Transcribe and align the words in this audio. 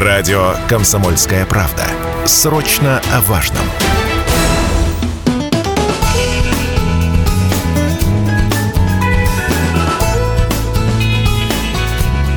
Радио 0.00 0.54
«Комсомольская 0.68 1.44
правда». 1.44 1.84
Срочно 2.24 3.02
о 3.12 3.20
важном. 3.22 3.64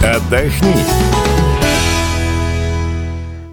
Отдохни. 0.04 1.11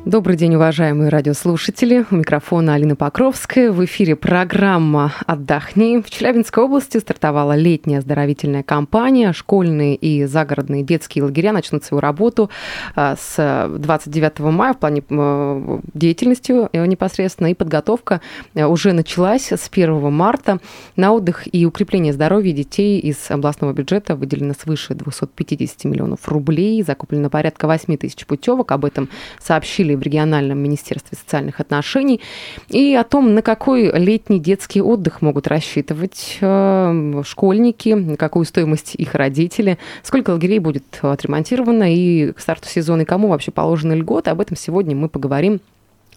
Добрый 0.08 0.38
день, 0.38 0.54
уважаемые 0.54 1.10
радиослушатели. 1.10 2.06
У 2.10 2.14
микрофона 2.14 2.72
Алина 2.72 2.96
Покровская. 2.96 3.70
В 3.70 3.84
эфире 3.84 4.16
программа 4.16 5.12
«Отдохни». 5.26 6.00
В 6.00 6.08
Челябинской 6.08 6.64
области 6.64 6.96
стартовала 6.96 7.54
летняя 7.54 7.98
оздоровительная 7.98 8.62
кампания. 8.62 9.34
Школьные 9.34 9.96
и 9.96 10.24
загородные 10.24 10.82
детские 10.82 11.24
лагеря 11.24 11.52
начнут 11.52 11.84
свою 11.84 12.00
работу 12.00 12.48
а, 12.96 13.16
с 13.20 13.68
29 13.70 14.38
мая 14.38 14.72
в 14.72 14.78
плане 14.78 15.04
э, 15.06 15.78
деятельности 15.92 16.54
э, 16.72 16.86
непосредственно. 16.86 17.48
И 17.48 17.54
подготовка 17.54 18.22
э, 18.54 18.64
уже 18.64 18.94
началась 18.94 19.52
с 19.52 19.68
1 19.70 20.10
марта. 20.10 20.58
На 20.96 21.12
отдых 21.12 21.54
и 21.54 21.66
укрепление 21.66 22.14
здоровья 22.14 22.54
детей 22.54 22.98
из 22.98 23.30
областного 23.30 23.74
бюджета 23.74 24.16
выделено 24.16 24.54
свыше 24.58 24.94
250 24.94 25.84
миллионов 25.84 26.26
рублей. 26.28 26.82
Закуплено 26.82 27.28
порядка 27.28 27.66
8 27.66 27.94
тысяч 27.98 28.24
путевок. 28.24 28.72
Об 28.72 28.86
этом 28.86 29.10
сообщили 29.38 29.97
в 29.98 30.02
региональном 30.02 30.58
министерстве 30.58 31.18
социальных 31.18 31.60
отношений, 31.60 32.20
и 32.68 32.94
о 32.94 33.04
том, 33.04 33.34
на 33.34 33.42
какой 33.42 33.90
летний 33.98 34.40
детский 34.40 34.80
отдых 34.80 35.22
могут 35.22 35.46
рассчитывать 35.46 36.38
э, 36.40 37.22
школьники, 37.24 37.90
на 37.90 38.16
какую 38.16 38.44
стоимость 38.44 38.94
их 38.94 39.14
родители, 39.14 39.78
сколько 40.02 40.30
лагерей 40.30 40.58
будет 40.58 40.84
отремонтировано 41.02 41.94
и 41.94 42.32
к 42.32 42.40
старту 42.40 42.68
сезона, 42.68 43.02
и 43.02 43.04
кому 43.04 43.28
вообще 43.28 43.50
положены 43.50 43.94
льготы. 43.94 44.30
Об 44.30 44.40
этом 44.40 44.56
сегодня 44.56 44.96
мы 44.96 45.08
поговорим 45.08 45.60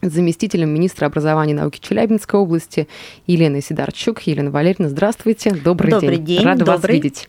с 0.02 0.11
заместителем 0.11 0.70
министра 0.70 1.05
образования 1.05 1.53
и 1.53 1.56
науки 1.56 1.80
Челябинской 1.80 2.39
области 2.39 2.88
Еленой 3.28 3.61
Сидорчук. 3.61 4.22
Елена 4.22 4.52
Валерьевна, 4.52 4.89
здравствуйте. 4.89 5.52
Добрый, 5.52 5.91
Добрый 5.91 6.17
день. 6.17 6.38
день. 6.38 6.45
Рада 6.45 6.66
Добрый. 6.66 6.78
вас 6.78 6.89
видеть. 6.89 7.28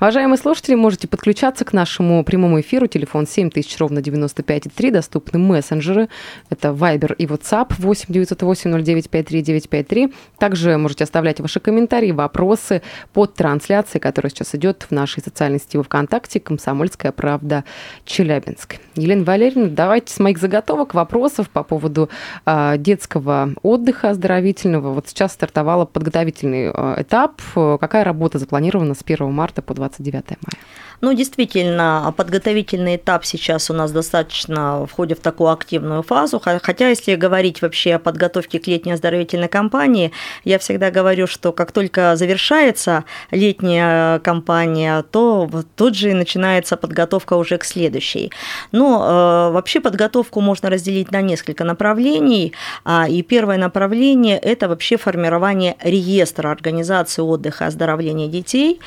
Уважаемые 0.00 0.38
слушатели, 0.38 0.74
можете 0.74 1.06
подключаться 1.06 1.64
к 1.64 1.72
нашему 1.72 2.24
прямому 2.24 2.60
эфиру. 2.60 2.86
Телефон 2.86 3.26
7000, 3.26 3.78
ровно 3.78 4.00
95,3. 4.00 4.90
Доступны 4.90 5.38
мессенджеры. 5.38 6.08
Это 6.50 6.68
Viber 6.68 7.14
и 7.14 7.26
WhatsApp 7.26 7.74
8 7.78 8.06
908 8.08 8.82
09 8.82 9.10
53 9.10 9.42
953. 9.42 10.12
Также 10.38 10.76
можете 10.76 11.04
оставлять 11.04 11.40
ваши 11.40 11.60
комментарии, 11.60 12.10
вопросы 12.10 12.82
под 13.12 13.34
трансляцией, 13.34 14.00
которая 14.00 14.30
сейчас 14.30 14.54
идет 14.54 14.86
в 14.88 14.90
нашей 14.90 15.22
социальной 15.22 15.60
сети 15.60 15.80
ВКонтакте 15.80 16.40
«Комсомольская 16.40 17.12
правда 17.12 17.64
Челябинск». 18.04 18.76
Елена 18.96 19.24
Валерьевна, 19.24 19.68
давайте 19.68 20.12
с 20.12 20.18
моих 20.18 20.38
заготовок 20.38 20.94
вопросов 20.94 21.48
по 21.48 21.62
поводу 21.62 22.10
э, 22.44 22.74
детского 22.78 23.50
отдыха 23.62 24.10
оздоровительного. 24.10 24.92
Вот 24.92 25.08
сейчас 25.08 25.32
стартовала 25.32 25.84
подготовительный 25.84 26.72
э, 26.74 27.02
этап. 27.02 27.40
Какая 27.54 28.04
работа 28.04 28.38
запланирована 28.38 28.94
с 28.94 29.02
1 29.04 29.30
марта 29.32 29.41
по 29.50 29.74
29 29.74 30.12
мая? 30.12 30.62
Ну, 31.02 31.12
действительно, 31.14 32.14
подготовительный 32.16 32.94
этап 32.94 33.24
сейчас 33.24 33.70
у 33.70 33.74
нас 33.74 33.90
достаточно 33.90 34.86
входит 34.86 35.18
в 35.18 35.22
такую 35.22 35.50
активную 35.50 36.04
фазу. 36.04 36.40
Хотя, 36.40 36.90
если 36.90 37.16
говорить 37.16 37.60
вообще 37.60 37.94
о 37.94 37.98
подготовке 37.98 38.60
к 38.60 38.68
летней 38.68 38.92
оздоровительной 38.92 39.48
кампании, 39.48 40.12
я 40.44 40.60
всегда 40.60 40.92
говорю, 40.92 41.26
что 41.26 41.50
как 41.50 41.72
только 41.72 42.14
завершается 42.14 43.04
летняя 43.32 44.20
кампания, 44.20 45.02
то 45.10 45.50
тут 45.74 45.96
же 45.96 46.10
и 46.10 46.14
начинается 46.14 46.76
подготовка 46.76 47.34
уже 47.34 47.58
к 47.58 47.64
следующей. 47.64 48.30
Но 48.70 49.04
э, 49.04 49.52
вообще 49.54 49.80
подготовку 49.80 50.40
можно 50.40 50.70
разделить 50.70 51.10
на 51.10 51.20
несколько 51.20 51.64
направлений. 51.64 52.52
А, 52.84 53.08
и 53.08 53.22
первое 53.22 53.58
направление– 53.58 54.38
это 54.42 54.68
вообще 54.68 54.96
формирование 54.96 55.74
реестра 55.82 56.52
организации 56.52 57.22
отдыха 57.22 57.64
и 57.64 57.66
оздоровления 57.66 58.28
детей. 58.28 58.80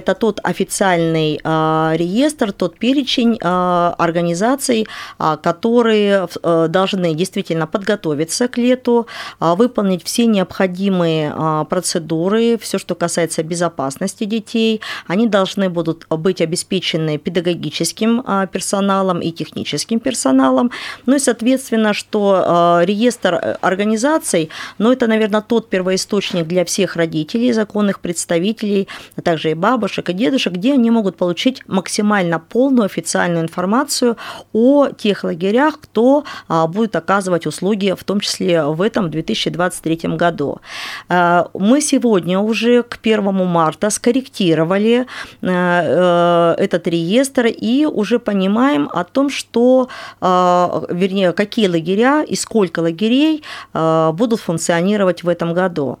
Это 0.00 0.14
тот 0.14 0.40
официальный 0.42 1.40
а, 1.44 1.92
реестр, 1.94 2.52
тот 2.52 2.78
перечень 2.78 3.38
а, 3.42 3.94
организаций, 3.98 4.86
а, 5.18 5.36
которые 5.36 6.26
э, 6.42 6.68
должны 6.70 7.14
действительно 7.14 7.66
подготовиться 7.66 8.48
к 8.48 8.56
лету, 8.56 9.06
выполнить 9.40 10.02
все 10.04 10.26
необходимые 10.26 11.66
процедуры, 11.68 12.58
все, 12.58 12.78
что 12.78 12.94
касается 12.94 13.42
безопасности 13.42 14.24
детей. 14.24 14.80
Они 15.06 15.26
должны 15.26 15.68
будут 15.68 16.06
быть 16.08 16.40
обеспечены 16.40 17.18
педагогическим 17.18 18.24
персоналом 18.52 19.20
и 19.20 19.30
техническим 19.32 20.00
персоналом. 20.00 20.70
Ну 21.06 21.16
и, 21.16 21.18
соответственно, 21.18 21.92
что 21.92 22.80
реестр 22.84 23.34
э, 23.34 23.56
организаций, 23.60 24.50
ну 24.78 24.92
это, 24.92 25.06
наверное, 25.06 25.40
тот 25.40 25.68
первоисточник 25.68 26.46
для 26.46 26.64
всех 26.64 26.96
родителей, 26.96 27.52
законных 27.52 28.00
представителей, 28.00 28.88
а 29.16 29.22
также 29.22 29.50
и 29.50 29.54
бабушек, 29.54 29.89
и 29.98 30.12
дедушек, 30.12 30.54
где 30.54 30.74
они 30.74 30.90
могут 30.90 31.16
получить 31.16 31.62
максимально 31.66 32.38
полную 32.38 32.86
официальную 32.86 33.42
информацию 33.42 34.16
о 34.52 34.88
тех 34.88 35.24
лагерях, 35.24 35.80
кто 35.80 36.24
а, 36.48 36.66
будет 36.66 36.96
оказывать 36.96 37.46
услуги, 37.46 37.94
в 37.98 38.04
том 38.04 38.20
числе 38.20 38.62
в 38.64 38.82
этом 38.82 39.10
2023 39.10 40.16
году. 40.16 40.60
А, 41.08 41.48
мы 41.54 41.80
сегодня 41.80 42.38
уже 42.38 42.82
к 42.82 42.98
1 43.02 43.22
марта 43.46 43.90
скорректировали 43.90 45.06
а, 45.42 46.56
э, 46.56 46.62
этот 46.62 46.86
реестр 46.88 47.46
и 47.46 47.86
уже 47.86 48.18
понимаем 48.18 48.88
о 48.92 49.04
том, 49.04 49.30
что, 49.30 49.88
вернее, 50.20 51.32
какие 51.32 51.68
лагеря 51.68 52.22
и 52.22 52.36
сколько 52.36 52.80
лагерей 52.80 53.42
будут 53.72 54.40
функционировать 54.40 55.22
в 55.22 55.28
этом 55.28 55.54
году. 55.54 55.98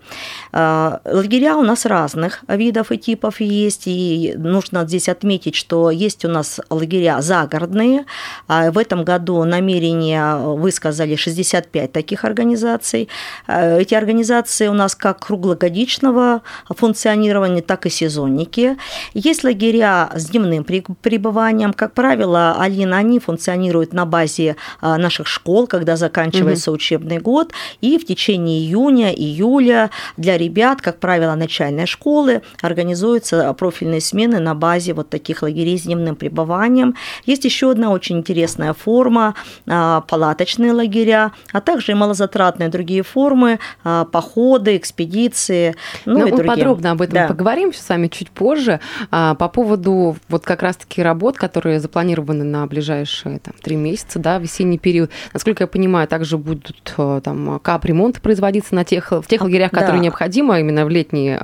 Лагеря 0.52 1.56
у 1.56 1.62
нас 1.62 1.86
разных 1.86 2.44
видов 2.48 2.92
и 2.92 2.98
типов 2.98 3.40
есть, 3.40 3.79
и 3.86 4.34
нужно 4.36 4.86
здесь 4.86 5.08
отметить, 5.08 5.54
что 5.54 5.90
есть 5.90 6.24
у 6.24 6.28
нас 6.28 6.60
лагеря 6.70 7.20
загородные. 7.20 8.04
А 8.48 8.70
в 8.70 8.78
этом 8.78 9.04
году 9.04 9.44
намерение 9.44 10.36
высказали 10.36 11.16
65 11.16 11.92
таких 11.92 12.24
организаций. 12.24 13.08
А, 13.46 13.78
эти 13.78 13.94
организации 13.94 14.68
у 14.68 14.72
нас 14.72 14.94
как 14.94 15.20
круглогодичного 15.26 16.42
функционирования, 16.68 17.62
так 17.62 17.86
и 17.86 17.90
сезонники. 17.90 18.76
Есть 19.14 19.44
лагеря 19.44 20.10
с 20.14 20.30
дневным 20.30 20.64
пребыванием. 20.64 21.72
Как 21.72 21.94
правило, 21.94 22.56
Алина, 22.58 22.98
они 22.98 23.18
функционируют 23.18 23.92
на 23.92 24.06
базе 24.06 24.56
а, 24.80 24.96
наших 24.98 25.26
школ, 25.26 25.66
когда 25.66 25.96
заканчивается 25.96 26.70
угу. 26.70 26.76
учебный 26.76 27.18
год. 27.18 27.52
И 27.80 27.98
в 27.98 28.06
течение 28.06 28.60
июня, 28.60 29.12
июля 29.12 29.90
для 30.16 30.36
ребят, 30.38 30.80
как 30.82 30.98
правило, 30.98 31.34
начальной 31.34 31.86
школы 31.86 32.42
организуются 32.60 33.52
профильные 33.70 34.00
смены 34.00 34.40
на 34.40 34.54
базе 34.54 34.94
вот 34.94 35.10
таких 35.10 35.42
лагерей 35.42 35.78
с 35.78 35.82
дневным 35.82 36.16
пребыванием. 36.16 36.96
Есть 37.24 37.44
еще 37.44 37.70
одна 37.70 37.90
очень 37.90 38.18
интересная 38.18 38.72
форма 38.72 39.34
а,– 39.68 40.00
палаточные 40.08 40.72
лагеря, 40.72 41.32
а 41.52 41.60
также 41.60 41.92
и 41.92 41.94
малозатратные 41.94 42.68
другие 42.68 43.02
формы 43.02 43.60
а,– 43.84 44.04
походы, 44.12 44.76
экспедиции. 44.76 45.76
Ну, 46.04 46.14
ну 46.14 46.18
и 46.18 46.30
мы 46.30 46.36
другие. 46.36 46.48
подробно 46.48 46.90
об 46.90 47.02
этом 47.02 47.14
да. 47.14 47.28
поговорим 47.28 47.72
с 47.72 47.88
вами 47.88 48.08
чуть 48.08 48.30
позже. 48.30 48.80
А, 49.12 49.34
по 49.36 49.48
поводу 49.48 50.16
вот 50.28 50.44
как 50.44 50.62
раз-таки 50.62 51.00
работ, 51.00 51.36
которые 51.36 51.78
запланированы 51.78 52.42
на 52.44 52.66
ближайшие 52.66 53.38
там, 53.38 53.54
три 53.62 53.76
месяца, 53.76 54.18
да, 54.18 54.38
весенний 54.38 54.78
период. 54.78 55.10
Насколько 55.32 55.62
я 55.62 55.68
понимаю, 55.68 56.08
также 56.08 56.38
будут 56.38 56.92
там 56.96 57.60
капремонты 57.60 58.20
производиться 58.20 58.74
на 58.74 58.84
тех, 58.84 59.12
в 59.12 59.24
тех 59.28 59.42
лагерях, 59.42 59.70
которые 59.70 59.98
да. 59.98 60.04
необходимо 60.04 60.58
именно 60.58 60.84
в 60.84 60.88
летние, 60.88 61.38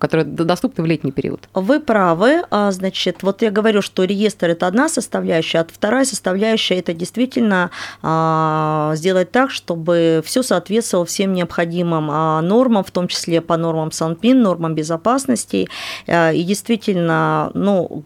которые 0.00 0.24
доступны 0.24 0.82
в 0.82 0.86
летний 0.86 1.12
период. 1.12 1.48
Вы 1.60 1.80
правы. 1.80 2.42
Значит, 2.50 3.22
вот 3.22 3.42
я 3.42 3.50
говорю, 3.50 3.82
что 3.82 4.04
реестр– 4.04 4.50
это 4.50 4.66
одна 4.66 4.88
составляющая, 4.88 5.60
а 5.60 5.66
вторая 5.70 6.04
составляющая– 6.04 6.74
это 6.78 6.92
действительно 6.92 7.70
а, 8.02 8.92
сделать 8.94 9.30
так, 9.30 9.50
чтобы 9.50 10.22
все 10.24 10.42
соответствовало 10.42 11.06
всем 11.06 11.32
необходимым 11.32 12.08
а, 12.10 12.40
нормам, 12.42 12.84
в 12.84 12.90
том 12.90 13.08
числе 13.08 13.40
по 13.40 13.56
нормам 13.56 13.92
Санпин, 13.92 14.42
нормам 14.42 14.74
безопасности. 14.74 15.68
А, 16.06 16.32
и 16.32 16.42
действительно, 16.42 17.50
ну, 17.54 18.04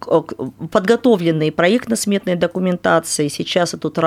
подготовленные 0.70 1.52
проектно-сметные 1.52 2.36
документации, 2.36 3.28
сейчас 3.28 3.74
идут 3.74 3.98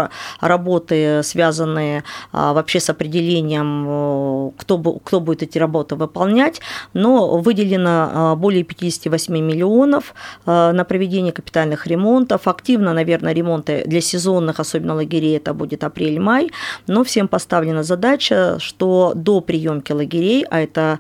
работы, 0.42 1.22
связанные 1.24 2.04
вообще 2.32 2.80
с 2.80 2.90
определением, 2.90 4.52
кто, 4.58 4.78
кто 4.78 5.20
будет 5.20 5.44
эти 5.44 5.58
работы 5.58 5.96
выполнять, 5.96 6.62
но 6.94 7.38
выделено 7.38 8.36
более 8.38 8.64
58 8.64 9.16
8 9.16 9.35
миллионов 9.42 10.14
на 10.46 10.86
проведение 10.88 11.32
капитальных 11.32 11.88
ремонтов. 11.88 12.48
Активно, 12.48 12.94
наверное, 12.94 13.34
ремонты 13.34 13.84
для 13.86 14.02
сезонных, 14.02 14.60
особенно 14.60 14.96
лагерей, 14.96 15.38
это 15.38 15.54
будет 15.54 15.84
апрель-май. 15.84 16.52
Но 16.88 17.04
всем 17.04 17.28
поставлена 17.28 17.84
задача, 17.84 18.58
что 18.60 19.14
до 19.16 19.42
приемки 19.42 19.92
лагерей, 19.92 20.46
а 20.50 20.60
это 20.60 21.00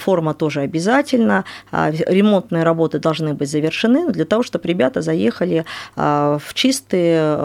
форма 0.00 0.34
тоже 0.34 0.60
обязательно, 0.60 1.44
ремонтные 1.72 2.62
работы 2.62 2.98
должны 2.98 3.34
быть 3.34 3.50
завершены 3.50 4.10
для 4.10 4.24
того, 4.24 4.42
чтобы 4.42 4.68
ребята 4.68 5.02
заехали 5.02 5.64
в 5.94 6.42
чистые, 6.54 7.36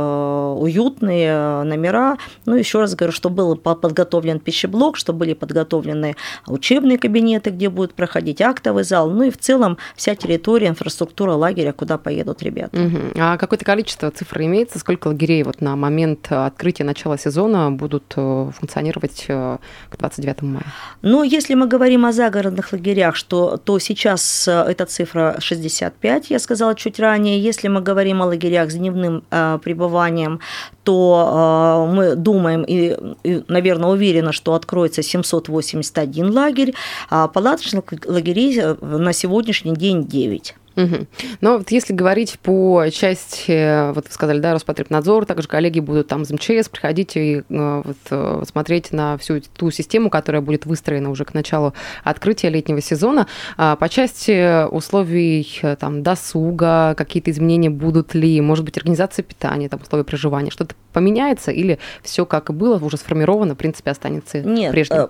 уютные 0.53 1.63
номера. 1.63 2.17
Ну, 2.45 2.55
еще 2.55 2.79
раз 2.79 2.95
говорю, 2.95 3.13
что 3.13 3.29
был 3.29 3.55
подготовлен 3.55 4.39
пищеблок, 4.39 4.97
что 4.97 5.13
были 5.13 5.33
подготовлены 5.33 6.15
учебные 6.47 6.97
кабинеты, 6.97 7.49
где 7.49 7.69
будет 7.69 7.93
проходить 7.93 8.41
актовый 8.41 8.83
зал, 8.83 9.09
ну 9.09 9.23
и 9.23 9.29
в 9.29 9.37
целом 9.37 9.77
вся 9.95 10.10
территория, 10.15 10.67
инфраструктура 10.67 11.33
лагеря, 11.33 11.73
куда 11.73 11.97
поедут 11.97 12.43
ребята. 12.43 12.79
Угу. 12.79 12.97
А 13.17 13.37
какое-то 13.37 13.65
количество 13.65 14.11
цифр 14.11 14.41
имеется? 14.41 14.79
Сколько 14.79 15.09
лагерей 15.09 15.43
вот 15.43 15.61
на 15.61 15.75
момент 15.75 16.31
открытия 16.31 16.83
начала 16.83 17.17
сезона 17.17 17.71
будут 17.71 18.13
э, 18.15 18.51
функционировать 18.57 19.25
э, 19.27 19.57
к 19.89 19.97
29 19.97 20.41
мая? 20.41 20.65
Ну, 21.01 21.23
если 21.23 21.55
мы 21.55 21.67
говорим 21.67 22.05
о 22.05 22.11
загородных 22.11 22.73
лагерях, 22.73 23.15
что, 23.15 23.57
то 23.57 23.79
сейчас 23.79 24.47
э, 24.47 24.51
эта 24.51 24.85
цифра 24.85 25.35
65, 25.39 26.29
я 26.29 26.39
сказала 26.39 26.75
чуть 26.75 26.99
ранее. 26.99 27.39
Если 27.39 27.67
мы 27.67 27.81
говорим 27.81 28.21
о 28.21 28.25
лагерях 28.25 28.71
с 28.71 28.75
дневным 28.75 29.23
э, 29.31 29.59
пребыванием, 29.63 30.39
то 30.83 31.87
э, 31.89 31.93
мы 31.93 32.15
думаем 32.15 32.63
и, 32.63 32.97
и, 33.23 33.43
наверное, 33.47 33.89
уверены, 33.89 34.33
что 34.33 34.53
откроется 34.53 35.03
781 35.03 36.31
лагерь, 36.31 36.73
а 37.09 37.27
палаточных 37.27 37.83
лагерей 38.05 38.61
на 38.81 39.13
сегодняшний 39.13 39.75
день 39.75 40.00
9. 40.07 40.55
Угу. 40.75 41.07
Но 41.41 41.57
вот 41.57 41.71
если 41.71 41.93
говорить 41.93 42.39
по 42.39 42.85
части, 42.91 43.91
вот 43.93 44.05
вы 44.07 44.11
сказали, 44.11 44.39
да, 44.39 44.53
Роспотребнадзор, 44.53 45.25
также 45.25 45.47
коллеги 45.47 45.79
будут 45.79 46.07
там 46.07 46.23
из 46.23 46.31
МЧС 46.31 46.69
приходить 46.69 47.17
и 47.17 47.43
э, 47.47 47.81
вот, 47.83 47.97
э, 48.09 48.43
смотреть 48.47 48.91
на 48.93 49.17
всю 49.17 49.41
ту 49.41 49.69
систему, 49.69 50.09
которая 50.09 50.41
будет 50.41 50.65
выстроена 50.65 51.09
уже 51.09 51.25
к 51.25 51.33
началу 51.33 51.73
открытия 52.03 52.49
летнего 52.49 52.81
сезона. 52.81 53.27
А 53.57 53.75
по 53.75 53.89
части 53.89 54.65
условий 54.67 55.59
э, 55.61 55.75
там, 55.75 56.03
досуга, 56.03 56.95
какие-то 56.95 57.31
изменения 57.31 57.69
будут 57.69 58.13
ли, 58.13 58.39
может 58.39 58.63
быть, 58.63 58.77
организация 58.77 59.23
питания, 59.23 59.67
там, 59.67 59.81
условия 59.81 60.05
проживания, 60.05 60.51
что-то 60.51 60.75
поменяется 60.91 61.51
или 61.51 61.79
все 62.03 62.25
как 62.25 62.49
и 62.49 62.53
было, 62.53 62.77
уже 62.83 62.97
сформировано, 62.97 63.55
в 63.55 63.57
принципе, 63.57 63.91
останется 63.91 64.39
Нет, 64.41 64.71
прежним? 64.71 65.09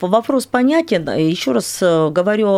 вопрос 0.00 0.46
понятен. 0.46 1.08
Еще 1.10 1.52
раз 1.52 1.78
говорю 1.80 2.48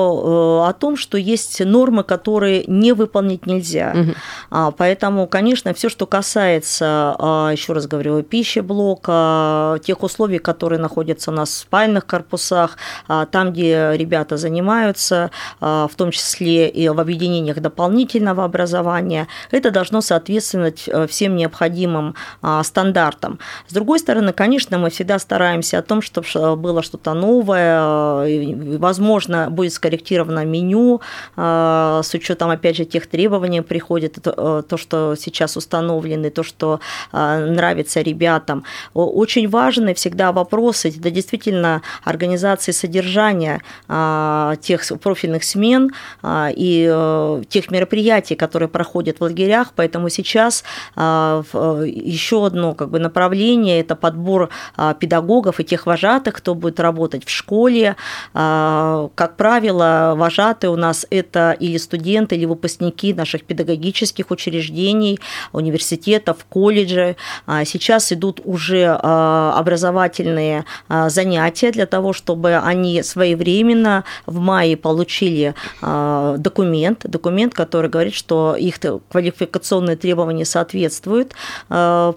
о 0.63 0.73
том, 0.79 0.97
что 0.97 1.19
есть 1.19 1.65
нормы, 1.65 2.05
которые 2.05 2.65
не 2.67 2.93
выполнить 2.93 3.47
нельзя. 3.47 3.95
Угу. 3.95 4.75
Поэтому, 4.77 5.27
конечно, 5.27 5.75
все, 5.75 5.89
что 5.89 6.07
касается, 6.07 7.17
а, 7.19 7.51
еще 7.51 7.73
раз 7.73 7.87
говорю, 7.87 8.23
пищи 8.23 8.61
блока, 8.61 9.79
тех 9.85 10.03
условий, 10.03 10.39
которые 10.39 10.79
находятся 10.79 11.31
у 11.31 11.35
нас 11.35 11.51
в 11.51 11.55
спальных 11.55 12.07
корпусах, 12.07 12.77
а, 13.09 13.27
там, 13.27 13.53
где 13.53 13.93
ребята 13.95 14.37
занимаются, 14.37 15.31
в 15.61 15.91
том 15.97 16.11
числе 16.11 16.69
и 16.69 16.89
в 16.89 17.01
объединениях 17.01 17.61
дополнительного 17.61 18.45
образования, 18.45 19.29
это 19.51 19.71
должно 19.71 20.01
соответствовать 20.01 20.85
э, 20.87 21.07
всем 21.07 21.37
необходимым 21.37 22.15
стандартам. 22.63 23.39
С 23.69 23.73
другой 23.73 23.99
стороны, 23.99 24.33
конечно, 24.33 24.79
мы 24.79 24.91
всегда 24.91 25.19
стараемся 25.19 25.79
о 25.79 25.83
том, 25.83 26.03
чтобы 26.03 26.57
было 26.57 26.83
что-то 26.83 27.15
новое, 27.15 28.79
возможно, 28.79 29.49
будет 29.51 29.73
скорректировано 29.73 30.45
меню 30.45 31.01
с 31.37 32.15
учетом, 32.15 32.51
опять 32.51 32.77
же, 32.77 32.85
тех 32.85 33.07
требований 33.07 33.61
приходит, 33.61 34.19
э, 34.27 34.63
то, 34.69 34.77
что 34.77 35.15
сейчас 35.17 35.57
установлены, 35.57 36.31
то, 36.31 36.43
что 36.43 36.81
э, 37.13 37.47
нравится 37.47 38.01
ребятам. 38.01 38.65
Очень 38.95 39.49
важны 39.49 39.95
всегда 39.95 40.33
вопросы, 40.33 40.89
это 40.89 41.11
действительно 41.11 41.83
организации 42.05 42.73
содержания 42.73 43.63
э, 43.89 44.55
тех 44.61 44.83
профильных 45.03 45.45
смен 45.45 45.91
и 46.25 47.43
тех 47.49 47.71
мероприятий, 47.71 48.35
которые 48.35 48.69
проходят 48.69 49.21
в 49.21 49.23
лагерях, 49.23 49.73
поэтому 49.75 50.09
сейчас 50.09 50.65
еще 50.97 52.36
одно 52.45 52.75
как 52.75 52.91
бы, 52.91 52.99
направление– 52.99 53.81
это 53.81 53.97
подбор 53.97 54.51
педагогов 54.99 55.61
и 55.61 55.65
тех 55.65 55.87
вожатых, 55.87 56.35
кто 56.35 56.55
будет 56.55 56.81
работать 56.81 57.25
в 57.25 57.31
школе. 57.31 57.97
Как 58.33 59.37
правило, 59.37 60.15
вожатые 60.17 60.71
у 60.71 60.77
нас– 60.77 61.07
это 61.11 61.57
или 61.59 61.79
студенты, 61.79 62.37
или 62.37 62.45
выпускники 62.45 63.15
наших 63.15 63.45
педагогических 63.45 64.31
учреждений, 64.31 65.19
университетов, 65.53 66.45
колледжей. 66.49 67.17
А 67.47 67.65
сейчас 67.65 68.13
идут 68.13 68.41
уже 68.45 68.99
а, 69.03 69.55
образовательные 69.57 70.65
а, 70.89 71.09
занятия 71.09 71.71
для 71.73 71.87
того, 71.87 72.13
чтобы 72.13 72.57
они 72.57 73.03
своевременно 73.03 74.05
в 74.27 74.39
мае 74.39 74.77
получили 74.77 75.55
документ, 75.81 77.01
документ, 77.05 77.55
который 77.55 77.91
говорит, 77.91 78.15
что 78.15 78.57
их 78.57 78.79
квалификационные 79.09 79.97
требования 79.97 80.45
соответствуют 80.45 81.35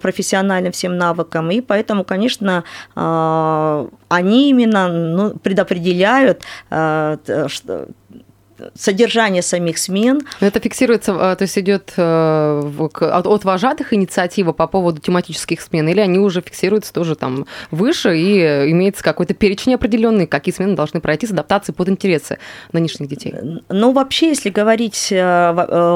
профессиональным 0.10 0.72
всем 0.72 0.98
навыкам, 0.98 1.52
и 1.52 1.62
поэтому, 1.62 2.04
конечно, 2.04 2.64
они 2.96 4.50
именно 4.50 4.88
ну, 4.88 5.38
предопределяют 5.38 6.42
содержание 8.76 9.42
самих 9.42 9.78
сменЭто 9.78 10.60
фиксируется, 10.62 11.12
э, 11.14 11.36
то 11.36 11.42
есть 11.42 11.58
идет 11.58 11.94
э, 11.98 12.72
от 13.00 13.46
вожатых 13.46 13.94
инициатива 13.94 14.52
по 14.52 14.68
поводу 14.68 15.02
тематических 15.02 15.62
смен, 15.62 15.88
или 15.90 16.00
они 16.00 16.20
уже 16.20 16.42
фиксируются 16.42 16.94
тоже 16.94 17.16
там 17.16 17.46
выше, 17.72 18.18
и 18.18 18.72
имеется 18.72 19.04
какой-то 19.04 19.34
перечень 19.34 19.76
определенный, 19.76 20.28
какие 20.28 20.54
смены 20.54 20.76
должны 20.76 21.00
пройти 21.00 21.28
с 21.28 21.32
адаптацией 21.32 21.76
под 21.76 21.90
интересы 21.90 22.38
нынешних 22.72 23.10
детей? 23.10 23.34
Ну, 23.70 23.92
вообще, 23.92 24.30
если 24.30 24.50
говорить, 24.50 25.10
э, 25.12 25.52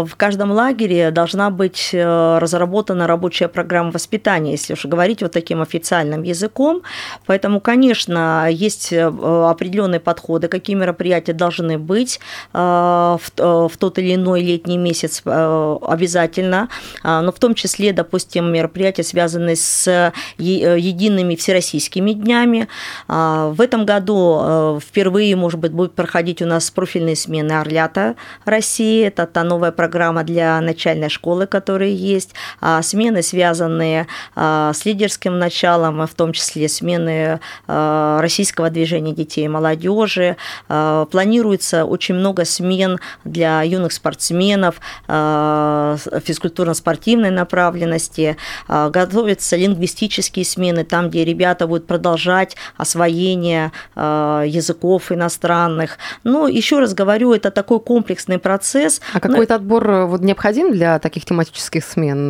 в 0.05 0.15
каждом 0.17 0.51
лагере 0.51 1.11
должна 1.11 1.49
быть 1.49 1.89
разработана 1.93 3.07
рабочая 3.07 3.47
программа 3.47 3.91
воспитания, 3.91 4.51
если 4.51 4.73
уж 4.73 4.85
говорить 4.85 5.21
вот 5.21 5.31
таким 5.31 5.61
официальным 5.61 6.23
языком. 6.23 6.81
Поэтому, 7.25 7.59
конечно, 7.59 8.47
есть 8.49 8.93
определенные 8.93 9.99
подходы, 9.99 10.47
какие 10.47 10.75
мероприятия 10.75 11.33
должны 11.33 11.77
быть, 11.77 12.19
Э, 12.52 12.52
в, 12.53 13.19
э, 13.37 13.67
в 13.71 13.77
тот 13.77 13.97
или 13.97 14.15
иной 14.15 14.41
летний 14.41 14.77
месяц 14.77 15.21
э, 15.25 15.77
обязательно, 15.81 16.69
но 17.03 17.31
в 17.31 17.39
том 17.39 17.55
числе, 17.55 17.93
допустим, 17.93 18.51
мероприятия, 18.51 19.03
связанные 19.03 19.55
с 19.55 20.13
едиными 20.37 21.35
всероссийскими 21.35 22.13
днями. 22.13 22.67
В 23.07 23.55
этом 23.59 23.85
году 23.85 24.79
впервые, 24.79 25.35
может 25.35 25.59
быть, 25.59 25.71
будет 25.71 25.93
проходить 25.93 26.41
у 26.41 26.45
нас 26.45 26.69
профильные 26.71 27.15
смены 27.15 27.53
Орлята 27.53 28.15
России. 28.45 29.05
Это 29.05 29.25
та 29.25 29.43
новая 29.43 29.71
программа 29.71 30.23
для 30.23 30.59
начальной 30.61 31.09
школы, 31.09 31.47
которая 31.47 31.89
есть. 31.89 32.33
Смены, 32.81 33.23
связанные 33.23 34.07
с 34.35 34.85
лидерским 34.85 35.39
началом, 35.39 36.05
в 36.05 36.13
том 36.13 36.33
числе 36.33 36.69
смены 36.69 37.39
российского 37.67 38.69
движения 38.69 39.13
детей 39.13 39.45
и 39.45 39.47
молодежи. 39.47 40.37
Планируется 40.67 41.85
очень 41.85 42.15
много 42.15 42.42
много 42.43 42.45
смен 42.45 42.99
для 43.25 43.63
юных 43.63 43.91
спортсменов, 43.91 44.75
э, 45.07 45.97
физкультурно-спортивной 46.25 47.31
направленности, 47.31 48.37
э, 48.67 48.89
готовятся 48.89 49.55
лингвистические 49.55 50.45
смены, 50.45 50.83
там, 50.83 51.09
где 51.09 51.25
ребята 51.25 51.67
будут 51.67 51.87
продолжать 51.87 52.55
освоение 52.77 53.71
э, 53.95 54.43
языков 54.47 55.11
иностранных. 55.11 55.97
Но 56.23 56.47
еще 56.47 56.79
раз 56.79 56.93
говорю, 56.93 57.33
это 57.33 57.51
такой 57.51 57.79
комплексный 57.79 58.37
процесс. 58.37 59.01
А 59.13 59.19
какой-то 59.19 59.55
отбор 59.55 60.05
вот 60.07 60.21
необходим 60.21 60.71
для 60.71 60.99
таких 60.99 61.25
тематических 61.25 61.83
смен? 61.83 62.27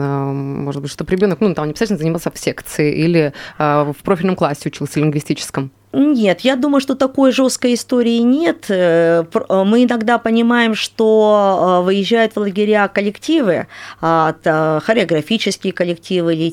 Может 0.63 0.81
быть, 0.81 0.91
чтобы 0.91 1.11
ребенок, 1.11 1.41
ну, 1.41 1.53
там 1.53 1.65
не 1.65 1.71
обязательно 1.71 1.99
занимался 1.99 2.31
в 2.31 2.37
секции 2.37 2.93
или 2.93 3.33
в 3.57 3.95
профильном 4.03 4.35
классе 4.35 4.69
учился 4.69 4.99
лингвистическом? 4.99 5.71
Нет, 5.95 6.41
я 6.41 6.55
думаю, 6.55 6.81
что 6.81 6.95
такой 6.95 7.31
жесткой 7.31 7.75
истории 7.75 8.17
нет. 8.17 8.65
Э, 8.69 9.23
э, 9.31 9.63
мы 9.63 9.83
иногда 9.83 10.17
понимаем, 10.17 10.73
что 10.73 11.81
э, 11.81 11.85
выезжают 11.85 12.35
в 12.35 12.39
лагеря 12.39 12.87
коллективы, 12.87 13.67
хореографические 14.01 15.71
коллективы, 15.71 16.51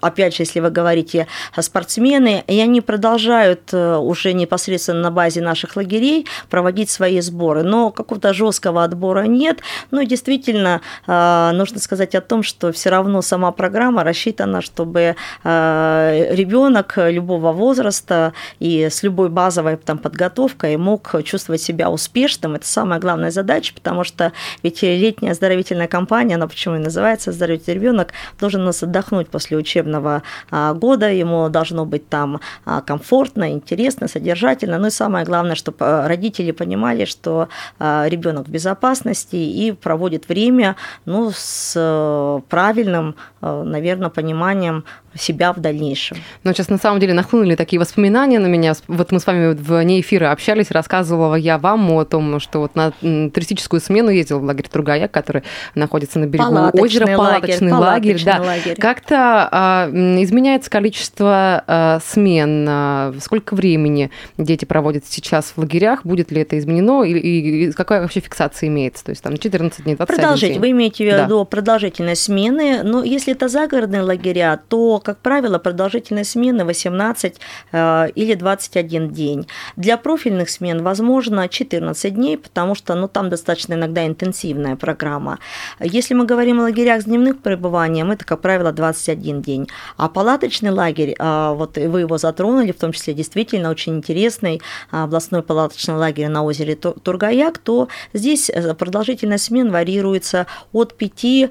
опять 0.00 0.34
же, 0.34 0.42
если 0.42 0.58
вы 0.58 0.70
говорите 0.70 1.28
спортсмены, 1.56 2.42
и 2.48 2.60
они 2.60 2.80
продолжают 2.80 3.72
уже 3.72 4.32
непосредственно 4.32 5.02
на 5.02 5.10
базе 5.12 5.40
наших 5.40 5.76
лагерей 5.76 6.26
проводить 6.50 6.90
свои 6.90 7.20
сборы. 7.20 7.62
Но 7.62 7.92
какого-то 7.92 8.34
жесткого 8.34 8.82
отбора 8.82 9.22
нет. 9.22 9.60
Но 9.92 10.02
действительно, 10.02 10.80
нужно 11.06 11.78
сказать 11.78 12.14
о 12.14 12.20
том, 12.20 12.42
что 12.42 12.72
все 12.72 12.90
равно 12.90 13.22
сама 13.22 13.52
программа 13.52 14.02
рассчитана, 14.04 14.60
чтобы 14.62 15.16
ребенок 15.44 16.94
любого 16.96 17.52
возраста 17.52 18.32
и 18.64 18.88
с 18.88 19.02
любой 19.02 19.28
базовой 19.28 19.76
там, 19.76 19.98
подготовкой 19.98 20.78
мог 20.78 21.14
чувствовать 21.22 21.60
себя 21.60 21.90
успешным. 21.90 22.54
Это 22.54 22.66
самая 22.66 22.98
главная 22.98 23.30
задача, 23.30 23.74
потому 23.74 24.04
что 24.04 24.32
ведь 24.62 24.80
летняя 24.80 25.32
оздоровительная 25.32 25.86
кампания, 25.86 26.36
она 26.36 26.48
почему 26.48 26.76
и 26.76 26.78
называется 26.78 27.28
«Оздоровительный 27.28 27.74
ребенок», 27.74 28.14
должен 28.40 28.62
у 28.62 28.64
нас 28.64 28.82
отдохнуть 28.82 29.28
после 29.28 29.58
учебного 29.58 30.22
а, 30.50 30.72
года, 30.72 31.12
ему 31.12 31.50
должно 31.50 31.84
быть 31.84 32.08
там 32.08 32.40
а, 32.64 32.80
комфортно, 32.80 33.52
интересно, 33.52 34.08
содержательно. 34.08 34.78
Ну 34.78 34.86
и 34.86 34.90
самое 34.90 35.26
главное, 35.26 35.56
чтобы 35.56 35.76
а, 35.80 36.08
родители 36.08 36.50
понимали, 36.50 37.04
что 37.04 37.48
ребенок 37.78 38.46
в 38.46 38.50
безопасности 38.50 39.36
и 39.36 39.72
проводит 39.72 40.28
время 40.28 40.76
ну, 41.04 41.30
с 41.34 41.74
э, 41.76 42.40
правильным, 42.48 43.16
э, 43.42 43.62
наверное, 43.62 44.08
пониманием 44.08 44.84
себя 45.16 45.52
в 45.52 45.60
дальнейшем. 45.60 46.18
Но 46.42 46.52
сейчас 46.52 46.68
на 46.68 46.78
самом 46.78 47.00
деле 47.00 47.14
нахлынули 47.14 47.54
такие 47.54 47.78
воспоминания 47.78 48.38
на 48.38 48.46
меня. 48.46 48.74
Вот 48.88 49.12
мы 49.12 49.20
с 49.20 49.26
вами 49.26 49.54
вне 49.54 50.00
эфира 50.00 50.30
общались, 50.30 50.70
рассказывала 50.70 51.34
я 51.34 51.58
вам 51.58 51.90
о 51.92 52.04
том, 52.04 52.40
что 52.40 52.60
вот 52.60 52.74
на 52.74 52.92
туристическую 53.00 53.80
смену 53.80 54.10
ездил 54.10 54.40
в 54.40 54.44
лагерь 54.44 54.68
Тургаяк, 54.68 55.10
который 55.10 55.42
находится 55.74 56.18
на 56.18 56.26
берегу 56.26 56.46
палаточный 56.46 56.82
озера, 56.82 57.16
палаточный 57.16 57.72
лагерь. 57.72 58.14
лагерь 58.14 58.24
да. 58.24 58.40
лагерь. 58.40 58.76
Как-то 58.80 59.48
а, 59.50 59.90
изменяется 59.90 60.70
количество 60.70 61.64
а, 61.66 62.00
смен, 62.04 62.66
а, 62.68 63.14
сколько 63.20 63.54
времени 63.54 64.10
дети 64.38 64.64
проводят 64.64 65.04
сейчас 65.06 65.52
в 65.54 65.58
лагерях, 65.58 66.04
будет 66.04 66.30
ли 66.30 66.42
это 66.42 66.58
изменено 66.58 67.02
и, 67.02 67.12
и, 67.12 67.64
и 67.66 67.72
какая 67.72 68.00
вообще 68.02 68.20
фиксация 68.20 68.68
имеется? 68.68 69.04
То 69.04 69.10
есть 69.10 69.22
там 69.22 69.36
14 69.36 69.84
дней, 69.84 69.96
21 69.96 70.20
Продолжить. 70.20 70.48
день. 70.50 70.60
Вы 70.60 70.70
имеете 70.70 71.04
в 71.04 71.22
виду 71.22 71.38
да. 71.40 71.44
продолжительность 71.44 72.22
смены, 72.22 72.82
но 72.82 73.02
если 73.02 73.32
это 73.32 73.48
загородные 73.48 74.02
лагеря, 74.02 74.60
то 74.68 74.98
как 75.04 75.18
правило, 75.18 75.58
продолжительность 75.58 76.30
смены 76.30 76.64
18 76.64 77.36
э, 77.72 78.08
или 78.14 78.34
21 78.34 79.10
день. 79.10 79.46
Для 79.76 79.96
профильных 79.96 80.50
смен 80.50 80.82
возможно 80.82 81.48
14 81.48 82.14
дней, 82.14 82.38
потому 82.38 82.74
что 82.74 82.94
ну, 82.94 83.06
там 83.06 83.28
достаточно 83.28 83.74
иногда 83.74 84.06
интенсивная 84.06 84.76
программа. 84.76 85.38
Если 85.78 86.14
мы 86.14 86.24
говорим 86.24 86.60
о 86.60 86.62
лагерях 86.62 87.02
с 87.02 87.04
дневным 87.04 87.36
пребыванием, 87.36 88.10
это, 88.10 88.24
как 88.24 88.40
правило, 88.40 88.72
21 88.72 89.42
день. 89.42 89.68
А 89.96 90.08
палаточный 90.08 90.70
лагерь, 90.70 91.14
э, 91.18 91.54
вот 91.54 91.76
вы 91.76 92.00
его 92.00 92.18
затронули, 92.18 92.72
в 92.72 92.78
том 92.78 92.92
числе 92.92 93.14
действительно 93.14 93.70
очень 93.70 93.96
интересный 93.96 94.62
э, 94.90 95.02
областной 95.02 95.42
палаточный 95.42 95.94
лагерь 95.94 96.28
на 96.28 96.42
озере 96.42 96.74
Тургаяк, 96.74 97.58
то 97.58 97.88
здесь 98.14 98.50
продолжительность 98.78 99.44
смен 99.44 99.70
варьируется 99.70 100.46
от 100.72 100.94
5 100.94 101.50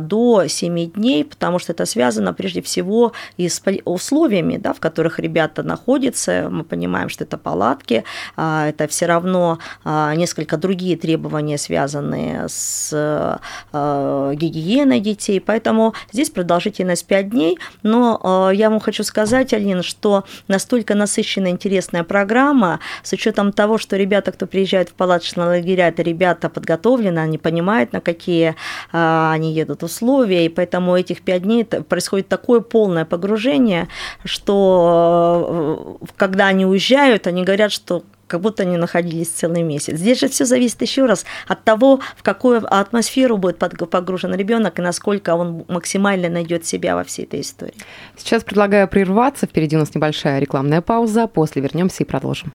до 0.00 0.44
7 0.48 0.90
дней, 0.92 1.24
потому 1.24 1.58
что 1.58 1.72
это 1.72 1.84
связано 1.84 2.32
прежде 2.32 2.62
всего 2.62 2.93
с 3.38 3.62
условиями, 3.84 4.56
да, 4.56 4.72
в 4.72 4.80
которых 4.80 5.18
ребята 5.18 5.62
находятся. 5.62 6.48
Мы 6.50 6.64
понимаем, 6.64 7.08
что 7.08 7.24
это 7.24 7.38
палатки, 7.38 8.04
а, 8.36 8.68
это 8.68 8.86
все 8.88 9.06
равно 9.06 9.58
а, 9.84 10.14
несколько 10.14 10.56
другие 10.56 10.96
требования, 10.96 11.58
связанные 11.58 12.46
с 12.48 12.90
а, 12.92 14.32
гигиеной 14.34 15.00
детей. 15.00 15.40
Поэтому 15.40 15.94
здесь 16.12 16.30
продолжительность 16.30 17.06
5 17.06 17.30
дней. 17.30 17.58
Но 17.82 18.50
я 18.52 18.70
вам 18.70 18.80
хочу 18.80 19.04
сказать, 19.04 19.52
Алина, 19.52 19.82
что 19.82 20.24
настолько 20.48 20.94
насыщенная 20.94 21.50
интересная 21.50 22.04
программа, 22.04 22.80
с 23.02 23.12
учетом 23.12 23.52
того, 23.52 23.78
что 23.78 23.96
ребята, 23.96 24.32
кто 24.32 24.46
приезжает 24.46 24.90
в 24.90 24.94
палаточные 24.94 25.46
лагеря, 25.46 25.88
это 25.88 26.02
ребята 26.02 26.48
подготовлены, 26.48 27.18
они 27.18 27.38
понимают, 27.38 27.92
на 27.92 28.00
какие 28.00 28.54
они 28.92 29.52
едут 29.52 29.82
условия, 29.82 30.46
и 30.46 30.48
поэтому 30.48 30.96
этих 30.96 31.22
5 31.22 31.42
дней 31.42 31.64
происходит 31.64 32.28
такое 32.28 32.60
полное 32.84 33.06
погружение, 33.06 33.88
что 34.24 35.98
э, 36.00 36.06
когда 36.16 36.48
они 36.48 36.66
уезжают, 36.66 37.26
они 37.26 37.42
говорят, 37.42 37.72
что 37.72 38.02
как 38.26 38.42
будто 38.42 38.62
они 38.62 38.76
находились 38.76 39.28
целый 39.28 39.62
месяц. 39.62 39.96
Здесь 39.96 40.20
же 40.20 40.28
все 40.28 40.44
зависит 40.44 40.82
еще 40.82 41.06
раз 41.06 41.24
от 41.48 41.64
того, 41.64 42.00
в 42.16 42.22
какую 42.22 42.62
атмосферу 42.66 43.38
будет 43.38 43.58
погружен 43.58 44.34
ребенок 44.34 44.78
и 44.78 44.82
насколько 44.82 45.34
он 45.34 45.64
максимально 45.68 46.28
найдет 46.28 46.66
себя 46.66 46.94
во 46.94 47.04
всей 47.04 47.24
этой 47.24 47.40
истории. 47.40 47.74
Сейчас 48.18 48.44
предлагаю 48.44 48.86
прерваться. 48.86 49.46
Впереди 49.46 49.76
у 49.76 49.78
нас 49.78 49.94
небольшая 49.94 50.40
рекламная 50.40 50.82
пауза. 50.82 51.26
После 51.26 51.62
вернемся 51.62 52.02
и 52.02 52.06
продолжим. 52.06 52.52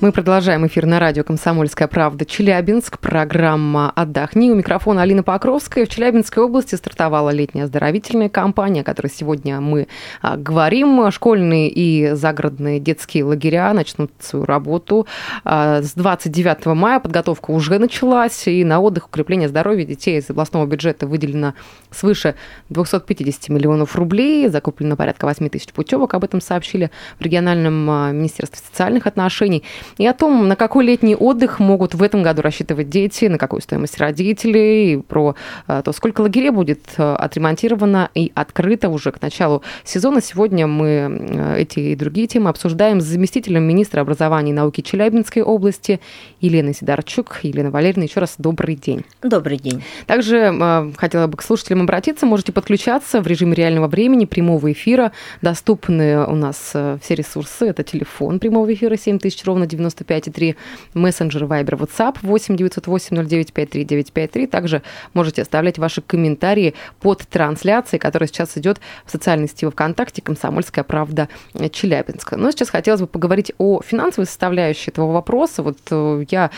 Мы 0.00 0.12
продолжаем 0.12 0.64
эфир 0.64 0.86
на 0.86 1.00
радио 1.00 1.24
«Комсомольская 1.24 1.88
правда» 1.88 2.24
Челябинск. 2.24 3.00
Программа 3.00 3.90
«Отдохни». 3.96 4.48
У 4.48 4.54
микрофона 4.54 5.02
Алина 5.02 5.24
Покровская. 5.24 5.86
В 5.86 5.88
Челябинской 5.88 6.44
области 6.44 6.76
стартовала 6.76 7.30
летняя 7.30 7.64
оздоровительная 7.64 8.28
кампания, 8.28 8.82
о 8.82 8.84
которой 8.84 9.08
сегодня 9.08 9.60
мы 9.60 9.88
а, 10.22 10.36
говорим. 10.36 11.10
Школьные 11.10 11.68
и 11.68 12.10
загородные 12.12 12.78
детские 12.78 13.24
лагеря 13.24 13.72
начнут 13.72 14.12
свою 14.20 14.44
работу. 14.44 15.08
А, 15.42 15.82
с 15.82 15.94
29 15.94 16.66
мая 16.66 17.00
подготовка 17.00 17.50
уже 17.50 17.80
началась. 17.80 18.46
И 18.46 18.64
на 18.64 18.78
отдых, 18.78 19.08
укрепление 19.08 19.48
здоровья 19.48 19.84
детей 19.84 20.20
из 20.20 20.30
областного 20.30 20.64
бюджета 20.66 21.08
выделено 21.08 21.54
свыше 21.90 22.36
250 22.68 23.48
миллионов 23.48 23.96
рублей. 23.96 24.46
Закуплено 24.46 24.94
порядка 24.94 25.24
8 25.24 25.48
тысяч 25.48 25.72
путевок. 25.72 26.14
Об 26.14 26.22
этом 26.22 26.40
сообщили 26.40 26.92
в 27.18 27.22
региональном 27.22 27.90
а, 27.90 28.12
министерстве 28.12 28.60
социальных 28.64 29.08
отношений 29.08 29.64
и 29.96 30.06
о 30.06 30.12
том, 30.12 30.48
на 30.48 30.56
какой 30.56 30.84
летний 30.84 31.16
отдых 31.16 31.60
могут 31.60 31.94
в 31.94 32.02
этом 32.02 32.22
году 32.22 32.42
рассчитывать 32.42 32.88
дети, 32.88 33.26
на 33.26 33.38
какую 33.38 33.62
стоимость 33.62 33.98
родителей, 33.98 34.94
и 34.94 34.96
про 34.96 35.34
э, 35.66 35.82
то, 35.84 35.92
сколько 35.92 36.20
лагерей 36.20 36.50
будет 36.50 36.80
э, 36.96 37.14
отремонтировано 37.14 38.10
и 38.14 38.32
открыто 38.34 38.88
уже 38.88 39.12
к 39.12 39.20
началу 39.22 39.62
сезона. 39.84 40.20
Сегодня 40.20 40.66
мы 40.66 40.88
э, 40.88 41.60
эти 41.60 41.80
и 41.80 41.96
другие 41.96 42.26
темы 42.26 42.50
обсуждаем 42.50 43.00
с 43.00 43.04
заместителем 43.04 43.62
министра 43.62 44.00
образования 44.00 44.50
и 44.50 44.54
науки 44.54 44.80
Челябинской 44.80 45.42
области 45.42 46.00
Еленой 46.40 46.74
Сидорчук. 46.74 47.40
Елена 47.42 47.70
Валерьевна, 47.70 48.04
еще 48.04 48.20
раз 48.20 48.34
добрый 48.38 48.74
день. 48.74 49.04
Добрый 49.22 49.58
день. 49.58 49.82
Также 50.06 50.92
хотела 50.96 51.26
бы 51.26 51.36
к 51.36 51.42
слушателям 51.42 51.82
обратиться. 51.82 52.26
Можете 52.26 52.52
подключаться 52.52 53.20
в 53.20 53.26
режиме 53.26 53.54
реального 53.54 53.86
времени, 53.86 54.24
прямого 54.24 54.72
эфира. 54.72 55.12
Доступны 55.42 56.26
у 56.26 56.34
нас 56.34 56.56
все 56.70 57.14
ресурсы. 57.14 57.66
Это 57.66 57.82
телефон 57.82 58.38
прямого 58.38 58.72
эфира 58.72 58.96
7000 58.96 59.44
ровно 59.44 59.66
95,3, 59.78 60.56
мессенджер 60.94 61.44
Viber, 61.44 61.78
WhatsApp 61.78 62.18
8 62.22 62.56
908 62.56 63.16
09 63.28 63.52
53 63.52 63.84
953. 63.84 64.46
Также 64.46 64.82
можете 65.14 65.42
оставлять 65.42 65.78
ваши 65.78 66.02
комментарии 66.02 66.74
под 67.00 67.20
трансляцией, 67.28 68.00
которая 68.00 68.28
сейчас 68.28 68.56
идет 68.56 68.80
в 69.04 69.10
социальной 69.10 69.48
сети 69.48 69.66
ВКонтакте 69.66 70.22
«Комсомольская 70.22 70.84
правда 70.84 71.28
Челябинска». 71.72 72.36
Но 72.36 72.50
сейчас 72.50 72.70
хотелось 72.70 73.00
бы 73.00 73.06
поговорить 73.06 73.52
о 73.58 73.80
финансовой 73.82 74.26
составляющей 74.26 74.90
этого 74.90 75.12
вопроса. 75.12 75.62
Вот 75.62 75.78
э, 75.90 76.24
я 76.30 76.50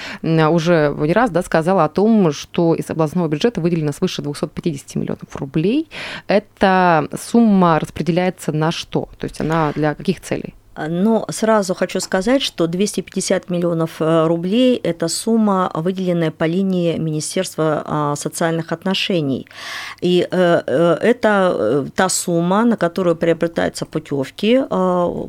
уже 0.50 0.95
не 0.99 1.12
раз 1.12 1.31
да, 1.31 1.43
сказала 1.43 1.85
о 1.85 1.89
том, 1.89 2.33
что 2.33 2.75
из 2.75 2.89
областного 2.91 3.29
бюджета 3.29 3.61
выделено 3.61 3.93
свыше 3.93 4.23
250 4.23 4.97
миллионов 4.97 5.37
рублей. 5.37 5.89
Эта 6.27 7.09
сумма 7.21 7.79
распределяется 7.79 8.53
на 8.53 8.71
что? 8.71 9.09
То 9.19 9.25
есть 9.25 9.41
она 9.41 9.73
для 9.75 9.95
каких 9.95 10.21
целей? 10.21 10.55
Но 10.89 11.27
сразу 11.31 11.75
хочу 11.75 12.01
сказать, 12.01 12.43
что 12.43 12.67
250 12.67 13.51
миллионов 13.51 14.01
э, 14.01 14.27
рублей– 14.27 14.77
это 14.83 15.09
сумма, 15.09 15.71
выделенная 15.75 16.31
по 16.31 16.45
линии 16.45 16.97
Министерства 16.99 17.83
а, 17.85 18.17
социальных 18.17 18.73
отношений. 18.73 19.47
И 20.01 20.27
э, 20.31 20.63
э, 20.67 20.99
это 21.01 21.87
та 21.95 22.09
сумма, 22.09 22.65
на 22.65 22.77
которую 22.77 23.17
приобретаются 23.17 23.87
путевки, 23.87 24.61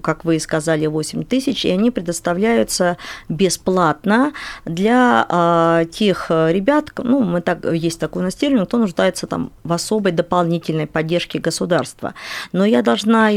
как 0.01 0.25
вы 0.25 0.39
сказали, 0.39 0.87
8 0.87 1.23
тысяч, 1.23 1.65
и 1.65 1.69
они 1.69 1.91
предоставляются 1.91 2.97
бесплатно 3.29 4.33
для 4.65 5.25
а, 5.29 5.85
тех 5.85 6.29
ребят, 6.29 6.91
ну, 6.97 7.21
мы 7.21 7.41
так, 7.41 7.65
есть 7.65 7.99
такой 7.99 8.21
у 8.21 8.25
нас 8.25 8.35
кто 8.35 8.77
нуждается 8.77 9.27
там 9.27 9.51
в 9.63 9.73
особой 9.73 10.11
дополнительной 10.11 10.87
поддержке 10.87 11.39
государства. 11.39 12.13
Но 12.51 12.65
я 12.65 12.81
должна 12.81 13.29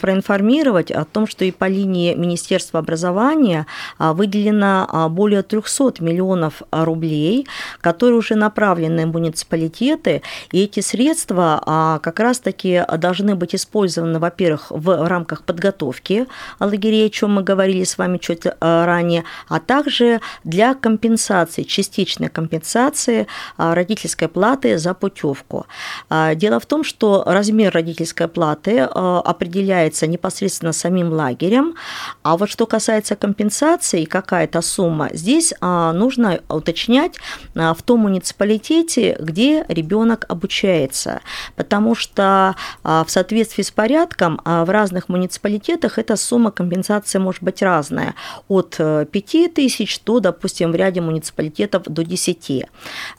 проинформировать 0.00 0.90
о 0.90 1.04
том, 1.04 1.26
что 1.26 1.44
и 1.44 1.50
по 1.60 1.66
линии 1.66 2.14
Министерства 2.14 2.80
образования 2.80 3.66
а, 3.98 4.14
выделено 4.14 4.86
а, 4.88 5.08
более 5.10 5.42
300 5.42 6.02
миллионов 6.02 6.62
рублей, 6.70 7.46
которые 7.82 8.16
уже 8.16 8.34
направлены 8.34 9.06
в 9.06 9.12
муниципалитеты, 9.12 10.22
и 10.52 10.62
эти 10.64 10.80
средства 10.80 11.62
а, 11.66 11.98
как 11.98 12.18
раз-таки 12.18 12.82
должны 12.96 13.34
быть 13.34 13.54
использованы, 13.54 14.18
во-первых, 14.18 14.70
в 14.70 15.06
рамках 15.06 15.42
подготовки 15.42 16.26
лагерей, 16.60 17.08
о 17.08 17.10
чем 17.10 17.34
мы 17.34 17.42
говорили 17.42 17.84
с 17.84 17.98
вами 17.98 18.16
чуть 18.16 18.46
ранее, 18.60 19.24
а 19.48 19.60
также 19.60 20.20
для 20.44 20.74
компенсации, 20.74 21.64
частичной 21.64 22.30
компенсации 22.30 23.26
родительской 23.58 24.28
платы 24.28 24.78
за 24.78 24.94
путевку. 24.94 25.66
Дело 26.36 26.58
в 26.58 26.64
том, 26.64 26.84
что 26.84 27.22
размер 27.26 27.72
родительской 27.74 28.28
платы 28.28 28.80
определяется 28.80 30.06
непосредственно 30.06 30.72
самим 30.72 31.12
лагерем, 31.12 31.49
лагерем. 31.50 31.74
А 32.22 32.36
вот 32.36 32.50
что 32.50 32.66
касается 32.66 33.16
компенсации, 33.16 34.04
какая-то 34.04 34.62
сумма, 34.62 35.08
здесь 35.12 35.52
нужно 35.60 36.40
уточнять 36.48 37.16
в 37.54 37.76
том 37.84 38.00
муниципалитете, 38.00 39.16
где 39.20 39.64
ребенок 39.68 40.26
обучается, 40.28 41.20
потому 41.56 41.94
что 41.94 42.54
в 42.82 43.06
соответствии 43.08 43.62
с 43.62 43.70
порядком 43.70 44.40
в 44.44 44.70
разных 44.70 45.08
муниципалитетах 45.08 45.98
эта 45.98 46.16
сумма 46.16 46.50
компенсации 46.50 47.18
может 47.18 47.42
быть 47.42 47.62
разная, 47.62 48.14
от 48.48 48.76
5 48.76 49.54
тысяч 49.54 50.00
до, 50.04 50.20
допустим, 50.20 50.72
в 50.72 50.74
ряде 50.74 51.00
муниципалитетов 51.00 51.84
до 51.84 52.04
10. 52.04 52.66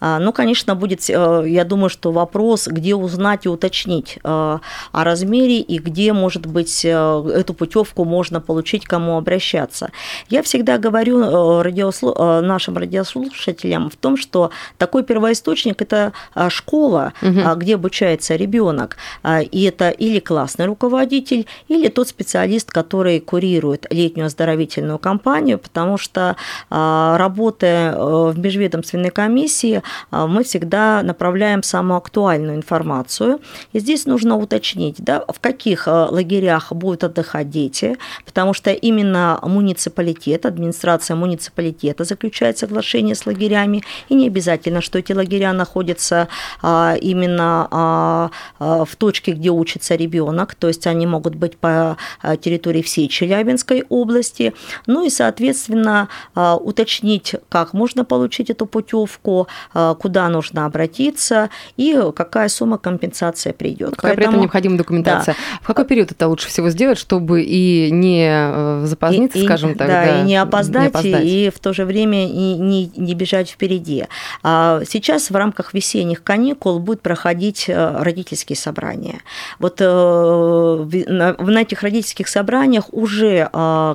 Ну, 0.02 0.34
конечно, 0.34 0.76
будет, 0.76 1.10
э, 1.10 1.44
я 1.48 1.64
думаю, 1.64 1.90
что 1.90 2.12
вопрос, 2.12 2.68
где 2.68 2.96
узнать 2.96 3.46
и 3.46 3.50
уточнить 3.50 4.18
э, 4.18 4.20
о 4.24 5.04
размере 5.04 5.60
и 5.60 5.80
где, 5.80 6.14
может 6.14 6.46
быть, 6.46 6.86
э, 6.86 7.32
эту 7.34 7.54
путевку 7.54 8.06
можно 8.12 8.42
получить, 8.42 8.86
кому 8.86 9.18
обращаться. 9.18 9.90
Я 10.30 10.42
всегда 10.42 10.78
говорю 10.78 11.62
радиослу... 11.62 12.14
нашим 12.42 12.78
радиослушателям 12.78 13.90
в 13.90 13.96
том, 13.96 14.18
что 14.18 14.52
такой 14.78 15.04
первоисточник– 15.04 15.82
это 15.86 16.12
школа, 16.50 17.14
угу. 17.22 17.40
где 17.56 17.76
обучается 17.76 18.36
ребенок, 18.36 18.98
и 19.52 19.64
это 19.64 19.90
или 19.90 20.20
классный 20.20 20.66
руководитель, 20.66 21.46
или 21.70 21.88
тот 21.88 22.08
специалист, 22.08 22.70
который 22.72 23.20
курирует 23.20 23.86
летнюю 23.90 24.26
оздоровительную 24.26 25.00
кампанию, 25.00 25.58
потому 25.58 25.98
что 25.98 26.36
работая 26.70 27.96
в 27.96 28.38
межведомственной 28.38 29.12
комиссии, 29.12 29.82
мы 30.12 30.44
всегда 30.44 31.02
направляем 31.04 31.64
самую 31.64 31.98
актуальную 31.98 32.58
информацию. 32.58 33.40
И 33.74 33.80
здесь 33.80 34.06
нужно 34.06 34.38
уточнить, 34.38 34.96
да, 35.00 35.24
в 35.28 35.40
каких 35.40 35.88
э, 35.88 35.92
лагерях 35.92 36.74
будут 36.74 37.04
отдыхать 37.04 37.50
дети, 37.50 37.98
потому 38.26 38.54
что 38.54 38.72
именно 38.72 39.40
муниципалитет, 39.42 40.46
администрация 40.46 41.16
муниципалитета 41.16 42.04
заключает 42.04 42.58
соглашение 42.58 43.16
с 43.16 43.26
лагерями, 43.26 43.84
и 44.10 44.16
не 44.16 44.28
обязательно, 44.28 44.82
что 44.82 45.00
эти 45.00 45.14
лагеря 45.14 45.54
находятся 45.54 46.28
а, 46.62 46.96
именно 47.02 47.68
а, 47.72 48.32
а, 48.60 48.86
в 48.86 48.96
точке, 48.96 49.34
где 49.34 49.50
учится 49.50 49.96
ребенок, 49.96 50.56
то 50.56 50.68
есть 50.68 50.88
они 50.88 51.08
могут 51.08 51.36
быть 51.36 51.58
по 51.58 51.98
территории 52.42 52.82
всей 52.82 53.08
Челябинской 53.08 53.84
области. 53.90 54.54
Ну 54.88 55.06
и, 55.06 55.10
соответственно, 55.10 56.08
уточнить, 56.36 57.36
как 57.50 57.74
можно 57.74 58.06
получить 58.06 58.50
эту 58.50 58.66
путевку, 58.66 59.48
куда 59.74 60.30
нужно 60.30 60.66
обратиться 60.66 61.50
и 61.78 62.00
какая 62.16 62.50
сумма 62.50 62.78
компенсации 62.78 63.52
придет. 63.52 63.96
Какая 63.96 64.16
Поэтому... 64.16 64.16
при 64.16 64.26
этом 64.26 64.42
необходима 64.42 64.78
документация. 64.78 65.36
Да. 65.36 65.60
В 65.62 65.68
какой 65.68 65.86
период 65.86 66.12
это 66.12 66.28
лучше 66.28 66.48
всего 66.48 66.70
сделать, 66.70 66.98
чтобы 66.98 67.44
и 67.44 67.91
не 67.92 68.28
э, 68.30 68.86
запоздниться, 68.86 69.38
и, 69.38 69.46
скажем 69.46 69.72
и, 69.72 69.76
так? 69.76 69.88
Да, 69.88 70.06
да, 70.06 70.22
и 70.22 70.24
не 70.24 70.36
опоздать, 70.36 70.82
не 70.82 70.88
опоздать, 70.88 71.26
и 71.26 71.52
в 71.54 71.60
то 71.60 71.74
же 71.74 71.86
время 71.86 72.28
и 72.28 72.58
не, 72.58 72.92
не 72.96 73.14
бежать 73.14 73.50
впереди. 73.50 74.06
А 74.44 74.82
сейчас 74.88 75.30
в 75.30 75.36
рамках 75.36 75.74
весенних 75.74 76.24
каникул 76.24 76.80
будет 76.80 77.02
проходить 77.02 77.66
э, 77.68 77.98
родительские 78.02 78.56
собрания. 78.56 79.22
Вот 79.60 79.78
э, 79.80 79.86
на 79.86 81.62
этих 81.62 81.84
родительских 81.84 82.28
собраниях 82.28 82.86
уже 82.92 83.50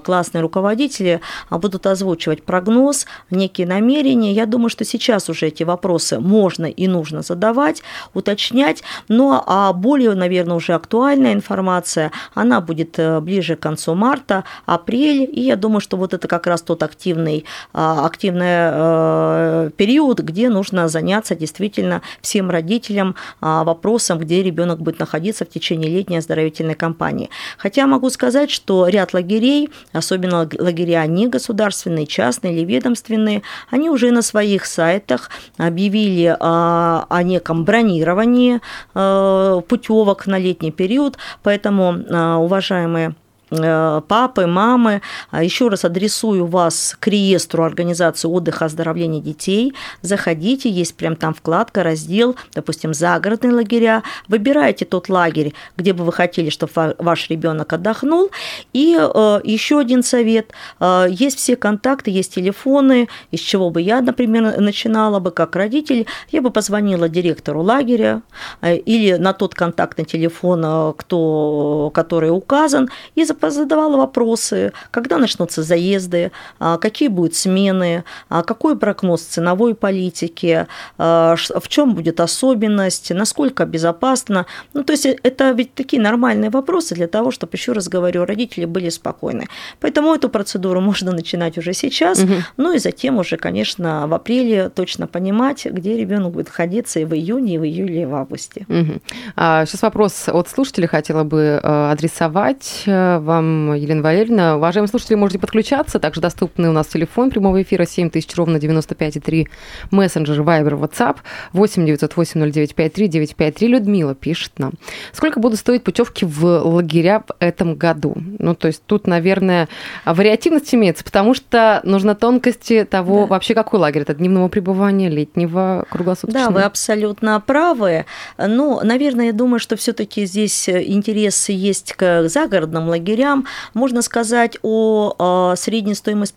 классные 0.04 0.42
руководители 0.42 1.20
будут 1.50 1.86
озвучивать 1.86 2.42
прогноз, 2.42 3.06
некие 3.30 3.66
намерения. 3.66 4.32
Я 4.32 4.46
думаю, 4.46 4.68
что 4.68 4.84
сейчас 4.84 5.28
уже 5.28 5.46
эти 5.46 5.62
вопросы 5.62 6.20
можно 6.20 6.66
и 6.66 6.86
нужно 6.86 7.22
задавать, 7.22 7.82
уточнять. 8.14 8.82
Но 9.08 9.42
а 9.46 9.72
более, 9.72 10.14
наверное, 10.14 10.56
уже 10.56 10.74
актуальная 10.74 11.32
информация, 11.32 12.12
она 12.34 12.60
будет 12.60 12.98
ближе 13.22 13.56
к 13.56 13.60
концу 13.60 13.85
марта, 13.94 14.44
апрель. 14.64 15.28
И 15.32 15.40
я 15.42 15.56
думаю, 15.56 15.80
что 15.80 15.96
вот 15.96 16.14
это 16.14 16.28
как 16.28 16.46
раз 16.46 16.62
тот 16.62 16.82
активный, 16.82 17.44
а, 17.72 18.06
активный 18.06 18.46
э, 18.48 19.70
период, 19.76 20.20
где 20.20 20.48
нужно 20.48 20.88
заняться 20.88 21.34
действительно 21.34 22.02
всем 22.20 22.50
родителям 22.50 23.14
а, 23.40 23.64
вопросом, 23.64 24.18
где 24.18 24.42
ребенок 24.42 24.80
будет 24.80 24.98
находиться 24.98 25.44
в 25.44 25.48
течение 25.48 25.90
летней 25.90 26.18
оздоровительной 26.18 26.74
кампании. 26.74 27.30
Хотя 27.58 27.86
могу 27.86 28.10
сказать, 28.10 28.50
что 28.50 28.88
ряд 28.88 29.14
лагерей, 29.14 29.70
особенно 29.92 30.48
лагеря 30.58 31.06
не 31.06 31.28
государственные, 31.28 32.06
частные 32.06 32.54
или 32.54 32.64
ведомственные, 32.64 33.42
они 33.70 33.90
уже 33.90 34.10
на 34.10 34.22
своих 34.22 34.66
сайтах 34.66 35.30
объявили 35.58 36.36
о 36.38 37.22
неком 37.22 37.64
бронировании 37.64 38.60
э, 38.94 39.60
путевок 39.68 40.26
на 40.26 40.38
летний 40.38 40.70
период, 40.70 41.18
поэтому, 41.42 41.96
а, 42.10 42.36
уважаемые 42.38 42.96
Э, 42.96 43.25
папы, 43.50 44.46
мамы. 44.46 45.02
А 45.30 45.42
Еще 45.42 45.68
раз 45.68 45.84
адресую 45.84 46.46
вас 46.46 46.96
к 46.98 47.06
реестру 47.06 47.62
организации 47.62 48.28
отдыха 48.28 48.64
оздоровления 48.64 49.20
детей. 49.20 49.72
Заходите, 50.02 50.68
есть 50.68 50.96
прям 50.96 51.16
там 51.16 51.32
вкладка, 51.34 51.82
раздел, 51.82 52.36
допустим, 52.54 52.92
загородные 52.92 53.52
лагеря. 53.52 54.02
Выбирайте 54.28 54.84
тот 54.84 55.08
лагерь, 55.08 55.54
где 55.76 55.92
бы 55.92 56.04
вы 56.04 56.12
хотели, 56.12 56.50
чтобы 56.50 56.96
ваш 56.98 57.30
ребенок 57.30 57.72
отдохнул. 57.72 58.30
И 58.72 58.98
э, 58.98 59.40
еще 59.44 59.78
один 59.78 60.02
совет. 60.02 60.52
Э, 60.80 61.06
есть 61.08 61.38
все 61.38 61.56
контакты, 61.56 62.10
есть 62.10 62.34
телефоны, 62.34 63.08
из 63.30 63.40
чего 63.40 63.70
бы 63.70 63.80
я, 63.80 64.00
например, 64.00 64.60
начинала 64.60 65.20
бы 65.20 65.30
как 65.30 65.54
родитель. 65.54 66.06
Я 66.30 66.42
бы 66.42 66.50
позвонила 66.50 67.08
директору 67.08 67.62
лагеря 67.62 68.22
или 68.62 69.14
на 69.14 69.32
тот 69.32 69.54
контактный 69.54 70.04
телефон, 70.04 70.94
кто, 70.94 71.90
который 71.94 72.30
указан, 72.30 72.90
и 73.14 73.24
задавала 73.42 73.96
вопросы, 73.96 74.72
когда 74.90 75.18
начнутся 75.18 75.62
заезды, 75.62 76.32
а, 76.58 76.78
какие 76.78 77.08
будут 77.08 77.34
смены, 77.34 78.04
а, 78.28 78.42
какой 78.42 78.76
прогноз 78.76 79.22
ценовой 79.22 79.74
политики, 79.74 80.66
а, 80.98 81.36
в 81.36 81.68
чем 81.68 81.94
будет 81.94 82.20
особенность, 82.20 83.10
насколько 83.10 83.64
безопасно. 83.66 84.46
Ну, 84.74 84.84
то 84.84 84.92
есть 84.92 85.06
это 85.06 85.50
ведь 85.50 85.74
такие 85.74 86.00
нормальные 86.00 86.50
вопросы 86.50 86.94
для 86.94 87.08
того, 87.08 87.30
чтобы, 87.30 87.52
еще 87.54 87.72
раз 87.72 87.88
говорю, 87.88 88.24
родители 88.24 88.64
были 88.64 88.88
спокойны. 88.88 89.48
Поэтому 89.80 90.14
эту 90.14 90.28
процедуру 90.28 90.80
можно 90.86 91.12
начинать 91.12 91.58
уже 91.58 91.72
сейчас, 91.72 92.18
угу. 92.18 92.34
ну 92.56 92.72
и 92.72 92.78
затем 92.78 93.18
уже, 93.18 93.36
конечно, 93.36 94.06
в 94.06 94.14
апреле 94.14 94.68
точно 94.68 95.06
понимать, 95.06 95.66
где 95.66 95.96
ребенок 95.96 96.32
будет 96.32 96.46
находиться 96.46 97.00
и 97.00 97.04
в 97.04 97.14
июне, 97.14 97.54
и 97.54 97.58
в 97.58 97.64
июле, 97.64 98.02
и 98.02 98.06
в 98.06 98.14
августе. 98.14 98.66
Угу. 98.68 99.00
Сейчас 99.36 99.82
вопрос 99.82 100.28
от 100.28 100.48
слушателей 100.48 100.88
хотела 100.88 101.24
бы 101.24 101.60
э, 101.62 101.90
адресовать 101.90 102.82
вам, 103.26 103.74
Елена 103.74 104.00
Валерьевна. 104.00 104.56
Уважаемые 104.56 104.88
слушатели, 104.88 105.16
можете 105.16 105.38
подключаться. 105.38 105.98
Также 105.98 106.22
доступный 106.22 106.70
у 106.70 106.72
нас 106.72 106.86
телефон 106.86 107.30
прямого 107.30 107.60
эфира 107.60 107.84
7000 107.84 108.34
ровно 108.36 108.56
95,3. 108.56 109.48
Мессенджер, 109.90 110.40
Вайбер, 110.42 110.74
WhatsApp 110.74 111.18
8 111.52 111.84
908 111.84 112.52
0953 112.52 113.08
953. 113.08 113.68
Людмила 113.68 114.14
пишет 114.14 114.52
нам. 114.58 114.72
Сколько 115.12 115.40
будут 115.40 115.58
стоить 115.58 115.84
путевки 115.84 116.24
в 116.24 116.44
лагеря 116.44 117.24
в 117.26 117.32
этом 117.40 117.74
году? 117.74 118.14
Ну, 118.38 118.54
то 118.54 118.68
есть 118.68 118.82
тут, 118.86 119.06
наверное, 119.06 119.68
вариативность 120.04 120.74
имеется, 120.74 121.04
потому 121.04 121.34
что 121.34 121.80
нужно 121.84 122.14
тонкости 122.14 122.86
того, 122.88 123.22
да. 123.22 123.26
вообще 123.26 123.54
какой 123.54 123.80
лагерь. 123.80 124.02
Это 124.02 124.14
дневного 124.14 124.48
пребывания, 124.48 125.08
летнего, 125.08 125.84
круглосуточного? 125.90 126.48
Да, 126.48 126.54
вы 126.54 126.62
абсолютно 126.62 127.40
правы. 127.40 128.06
Ну, 128.38 128.80
наверное, 128.82 129.26
я 129.26 129.32
думаю, 129.32 129.58
что 129.58 129.76
все 129.76 129.92
таки 129.92 130.24
здесь 130.26 130.68
интерес 130.68 131.48
есть 131.48 131.92
к 131.94 132.28
загородным 132.28 132.88
лагерям, 132.88 133.15
лагерям. 133.16 133.46
Можно 133.74 134.02
сказать 134.02 134.58
о 134.62 135.14
а, 135.18 135.56
средней 135.56 135.94
стоимости 135.94 136.34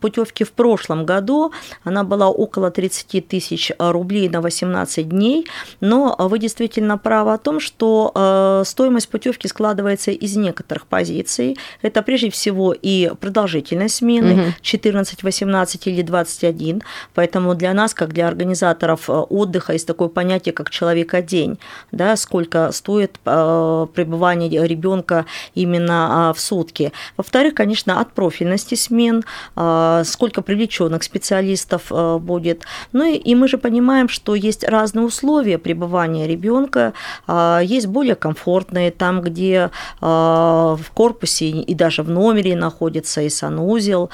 путевки 0.00 0.44
в 0.44 0.52
прошлом 0.52 1.04
году. 1.04 1.52
Она 1.84 2.04
была 2.04 2.28
около 2.28 2.70
30 2.70 3.28
тысяч 3.28 3.72
рублей 3.78 4.28
на 4.28 4.40
18 4.40 5.08
дней. 5.08 5.46
Но 5.80 6.16
вы 6.18 6.38
действительно 6.38 6.98
правы 6.98 7.32
о 7.32 7.38
том, 7.38 7.60
что 7.60 8.12
а, 8.14 8.62
стоимость 8.64 9.08
путевки 9.08 9.48
складывается 9.48 10.10
из 10.10 10.36
некоторых 10.36 10.86
позиций. 10.86 11.56
Это 11.82 12.02
прежде 12.02 12.30
всего 12.30 12.72
и 12.72 13.10
продолжительность 13.20 13.96
смены 13.96 14.32
угу. 14.32 14.52
14, 14.62 15.22
18 15.22 15.86
или 15.86 16.02
21. 16.02 16.82
Поэтому 17.14 17.54
для 17.54 17.74
нас, 17.74 17.94
как 17.94 18.12
для 18.12 18.28
организаторов 18.28 19.08
а, 19.08 19.22
отдыха, 19.22 19.72
есть 19.72 19.86
такое 19.86 20.08
понятие, 20.08 20.52
как 20.52 20.70
человека-день. 20.70 21.58
Да, 21.92 22.16
сколько 22.16 22.72
стоит 22.72 23.18
пребывание 23.22 24.66
ребенка 24.66 25.26
именно 25.54 26.21
в 26.32 26.38
сутки. 26.38 26.92
Во-вторых, 27.16 27.54
конечно, 27.54 28.00
от 28.00 28.12
профильности 28.12 28.76
смен, 28.76 29.24
а, 29.56 30.04
сколько 30.04 30.42
привлеченных 30.42 31.02
специалистов 31.02 31.84
а, 31.90 32.18
будет. 32.18 32.64
Ну 32.92 33.04
и, 33.04 33.16
и 33.16 33.34
мы 33.34 33.48
же 33.48 33.58
понимаем, 33.58 34.08
что 34.08 34.34
есть 34.34 34.64
разные 34.64 35.04
условия 35.06 35.58
пребывания 35.58 36.28
ребенка, 36.28 36.92
а, 37.26 37.60
есть 37.60 37.86
более 37.86 38.14
комфортные, 38.14 38.90
там, 38.90 39.22
где 39.22 39.70
в 40.00 40.84
корпусе 40.94 41.48
и 41.48 41.74
даже 41.74 42.02
в 42.02 42.10
номере 42.10 42.56
находится 42.56 43.22
и 43.22 43.28
санузел, 43.28 44.10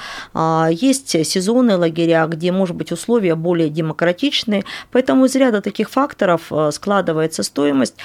есть 0.71 1.27
сезонные 1.27 1.77
лагеря, 1.77 2.27
где, 2.27 2.53
может 2.53 2.77
быть, 2.77 2.93
условия 2.93 3.35
более 3.35 3.69
демократичные, 3.69 4.65
поэтому 4.93 5.25
из 5.25 5.35
ряда 5.35 5.61
таких 5.61 5.91
факторов 5.91 6.53
складывается 6.71 7.43
стоимость. 7.43 7.97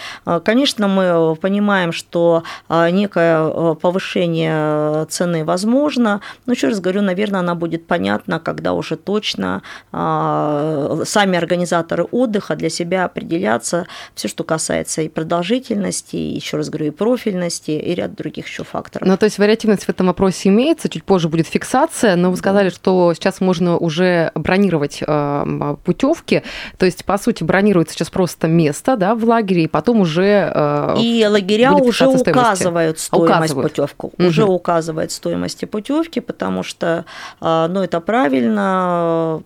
Конечно, 0.44 0.88
мы 0.88 1.36
понимаем, 1.36 1.92
что 1.92 2.44
некое 2.70 3.76
повышение 3.94 5.06
цены 5.06 5.46
возможно. 5.46 6.22
Но 6.46 6.54
еще 6.54 6.70
раз 6.70 6.80
говорю, 6.80 7.02
наверное, 7.02 7.42
она 7.42 7.54
будет 7.54 7.86
понятна, 7.86 8.40
когда 8.40 8.74
уже 8.74 8.96
точно 8.96 9.62
сами 9.92 11.38
организаторы 11.38 12.06
отдыха 12.06 12.56
для 12.56 12.70
себя 12.70 13.06
определятся 13.06 13.86
все, 14.16 14.28
что 14.28 14.44
касается 14.44 15.04
и 15.04 15.10
продолжительности, 15.10 16.16
и, 16.16 16.36
еще 16.36 16.58
раз 16.58 16.70
говорю, 16.70 16.88
и 16.88 16.90
профильности, 16.90 17.72
и 17.72 17.94
ряд 17.94 18.16
других 18.16 18.48
еще 18.48 18.64
факторов. 18.64 19.08
Ну, 19.08 19.16
то 19.16 19.26
есть 19.26 19.38
вариативность 19.38 19.86
в 19.86 19.90
этом 19.90 20.08
вопросе 20.08 20.50
имеется, 20.50 20.90
чуть 20.90 21.04
позже 21.04 21.30
будет 21.30 21.48
фиксация, 21.48 22.16
но 22.16 22.32
вы 22.32 22.38
сказали, 22.38 22.70
да. 22.70 22.76
что 22.76 23.14
сейчас 23.14 23.42
можно 23.42 23.78
уже 23.78 24.32
бронировать 24.34 25.04
э, 25.06 25.76
путевки, 25.84 26.42
то 26.78 26.86
есть, 26.86 27.06
по 27.06 27.18
сути, 27.20 27.44
бронируется 27.44 27.94
сейчас 27.94 28.10
просто 28.10 28.48
место 28.48 28.98
да, 28.98 29.14
в 29.14 29.24
лагере, 29.24 29.64
и 29.64 29.68
потом 29.68 30.02
уже 30.02 30.52
э, 30.54 30.96
И 31.00 31.26
лагеря 31.30 31.74
уже 31.74 32.08
указывают 32.08 33.00
стоимость 33.00 33.54
указывают. 33.54 33.83
Путевку, 33.84 34.12
угу. 34.18 34.28
уже 34.28 34.46
указывает 34.46 35.12
стоимости 35.12 35.66
путевки, 35.66 36.20
потому 36.20 36.64
что, 36.64 37.06
э, 37.42 37.68
ну, 37.70 37.82
это 37.82 38.00
правильно, 38.00 39.42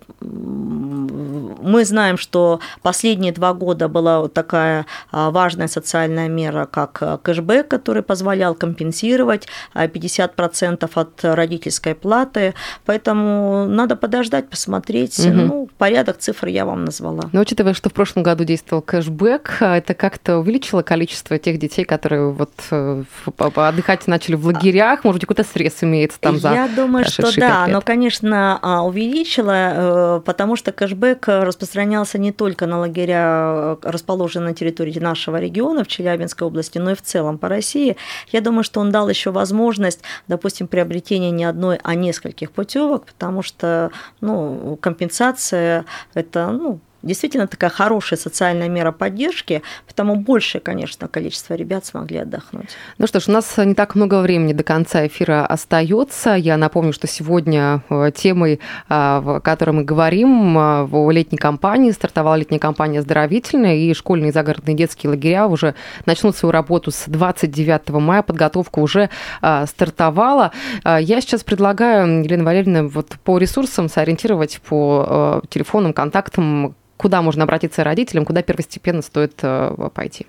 мы 1.67 1.85
знаем, 1.85 2.17
что 2.17 2.59
последние 2.81 3.31
два 3.31 3.53
года 3.53 3.87
была 3.87 4.27
такая 4.27 4.85
а, 5.11 5.29
важная 5.31 5.67
социальная 5.67 6.27
мера, 6.27 6.65
как 6.65 6.97
а, 7.01 7.17
кэшбэк, 7.17 7.67
который 7.67 8.03
позволял 8.03 8.55
компенсировать 8.55 9.47
50% 9.75 10.89
а, 10.93 11.01
от 11.01 11.23
родительской 11.23 11.95
платы. 11.95 12.53
Поэтому 12.85 13.65
надо 13.67 13.95
подождать, 13.95 14.49
посмотреть. 14.49 15.19
Угу. 15.19 15.29
Ну, 15.29 15.69
порядок 15.77 16.17
цифр 16.17 16.47
я 16.47 16.65
вам 16.65 16.85
назвала. 16.85 17.29
Но 17.31 17.41
учитывая, 17.41 17.73
что 17.73 17.89
в 17.89 17.93
прошлом 17.93 18.23
году 18.23 18.43
действовал 18.43 18.81
кэшбэк, 18.81 19.57
это 19.61 19.93
как-то 19.93 20.39
увеличило 20.39 20.81
количество 20.81 21.37
тех 21.37 21.59
детей, 21.59 21.85
которые 21.85 22.31
вот 22.31 22.51
э, 22.71 23.03
отдыхать 23.35 24.07
начали 24.07 24.26
в 24.35 24.45
лагерях? 24.45 25.03
Может 25.03 25.21
быть, 25.21 25.27
какой-то 25.27 25.49
срез 25.49 25.83
имеется 25.83 26.19
там 26.19 26.37
за 26.37 26.53
Я 26.53 26.67
думаю, 26.67 27.05
что 27.05 27.35
да, 27.37 27.67
но, 27.67 27.81
конечно, 27.81 28.59
увеличило, 28.85 30.17
э, 30.17 30.21
потому 30.25 30.55
что 30.55 30.71
кэшбэк 30.71 31.27
распространялся 31.27 32.17
не 32.17 32.31
только 32.31 32.65
на 32.65 32.79
лагеря, 32.79 33.77
расположенные 33.81 34.49
на 34.49 34.53
территории 34.53 34.99
нашего 34.99 35.39
региона, 35.39 35.83
в 35.83 35.87
Челябинской 35.87 36.47
области, 36.47 36.77
но 36.77 36.91
и 36.91 36.95
в 36.95 37.01
целом 37.01 37.37
по 37.37 37.49
России. 37.49 37.97
Я 38.31 38.41
думаю, 38.41 38.63
что 38.63 38.79
он 38.79 38.91
дал 38.91 39.09
еще 39.09 39.31
возможность, 39.31 40.01
допустим, 40.27 40.67
приобретения 40.67 41.31
не 41.31 41.45
одной, 41.45 41.79
а 41.83 41.95
нескольких 41.95 42.51
путевок, 42.51 43.05
потому 43.05 43.41
что 43.41 43.91
ну, 44.21 44.77
компенсация– 44.81 45.85
это 46.13 46.51
ну, 46.51 46.79
действительно 47.07 47.47
такая 47.47 47.69
хорошая 47.69 48.19
социальная 48.19 48.69
мера 48.69 48.91
поддержки, 48.91 49.63
потому 49.87 50.15
большее, 50.15 50.61
конечно, 50.61 51.07
количество 51.07 51.53
ребят 51.55 51.85
смогли 51.85 52.19
отдохнуть. 52.19 52.69
Ну 52.97 53.07
что 53.07 53.19
ж, 53.19 53.27
у 53.27 53.31
нас 53.31 53.57
не 53.57 53.73
так 53.73 53.95
много 53.95 54.21
времени 54.21 54.53
до 54.53 54.63
конца 54.63 55.07
эфира 55.07 55.45
остается. 55.45 56.35
Я 56.35 56.57
напомню, 56.57 56.93
что 56.93 57.07
сегодня 57.07 57.81
э, 57.89 58.11
темой, 58.15 58.53
э, 58.53 58.59
о 58.89 59.39
которой 59.39 59.71
мы 59.71 59.83
говорим, 59.83 60.57
э, 60.57 60.83
в 60.83 61.09
летней 61.11 61.37
кампании 61.37 61.91
стартовала 61.91 62.35
летняя 62.35 62.59
кампания 62.59 62.99
оздоровительная, 62.99 63.75
и 63.75 63.93
школьные 63.93 64.31
загородные 64.31 64.75
детские 64.75 65.11
лагеря 65.11 65.47
уже 65.47 65.75
начнут 66.05 66.35
свою 66.35 66.51
работу 66.51 66.91
с 66.91 67.05
29 67.07 67.89
мая. 67.99 68.21
Подготовка 68.21 68.79
уже 68.79 69.09
стартовала. 69.41 70.51
Я 70.83 71.21
сейчас 71.21 71.43
предлагаю, 71.43 72.23
Елена 72.23 72.43
Валерьевна, 72.43 72.83
вот 72.83 73.17
по 73.23 73.37
ресурсам 73.37 73.89
сориентировать 73.89 74.59
по 74.61 75.41
телефонным 75.49 75.93
контактам 75.93 76.75
куда 76.97 77.21
можно 77.21 77.43
обратиться 77.43 77.83
родителям, 77.83 78.25
куда 78.25 78.41
первостепенно 78.41 79.01
стоит 79.01 79.39
э, 79.41 79.89
пойти? 79.93 80.25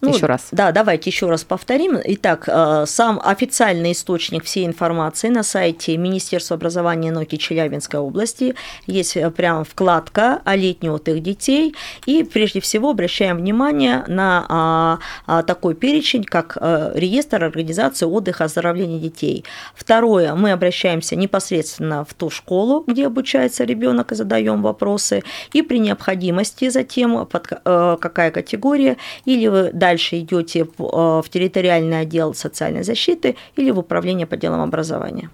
Ну, 0.00 0.14
еще 0.14 0.26
раз. 0.26 0.48
Да, 0.52 0.72
давайте 0.72 1.10
еще 1.10 1.28
раз 1.28 1.44
повторим. 1.44 1.98
Итак, 2.02 2.44
э, 2.46 2.84
сам 2.86 3.20
официальный 3.22 3.92
источник 3.92 4.44
всей 4.44 4.66
информации 4.66 5.28
на 5.28 5.42
сайте 5.42 5.96
Министерства 5.96 6.56
образования 6.56 7.08
и 7.08 7.10
науки 7.10 7.36
Челябинской 7.36 8.00
области 8.00 8.54
есть 8.86 9.16
э, 9.16 9.30
прям 9.30 9.64
вкладка 9.64 10.40
о 10.44 10.56
летний 10.56 10.90
отдых 10.90 11.22
детей. 11.22 11.74
И 12.06 12.24
прежде 12.24 12.60
всего 12.60 12.90
обращаем 12.90 13.38
внимание 13.38 14.04
на 14.08 14.44
а, 14.48 14.98
а, 15.26 15.42
такой 15.42 15.74
перечень, 15.74 16.24
как 16.24 16.58
э, 16.60 16.92
реестр 16.94 17.44
организации 17.44 18.06
отдыха 18.06 18.44
оздоровления 18.44 18.98
детей. 18.98 19.44
Второе, 19.74 20.34
мы 20.34 20.52
обращаемся 20.52 21.16
непосредственно 21.16 22.04
в 22.04 22.14
ту 22.14 22.30
школу, 22.30 22.84
где 22.86 23.06
обучается 23.06 23.64
ребенок 23.64 24.12
и 24.12 24.14
задаем 24.14 24.62
вопросы. 24.62 25.22
И 25.52 25.62
при 25.62 25.78
необходимости 25.78 26.68
затем, 26.68 27.26
под 27.26 27.44
какая 27.54 28.30
категория, 28.30 28.96
или 29.24 29.46
вы 29.46 29.70
дальше 29.84 30.18
идете 30.20 30.60
э, 30.60 30.66
в 30.78 31.24
территориальный 31.28 32.00
отдел 32.00 32.32
социальной 32.32 32.84
защиты 32.84 33.36
или 33.54 33.70
в 33.70 33.78
управление 33.78 34.26
по 34.26 34.36
делам 34.36 34.62
образования. 34.62 35.28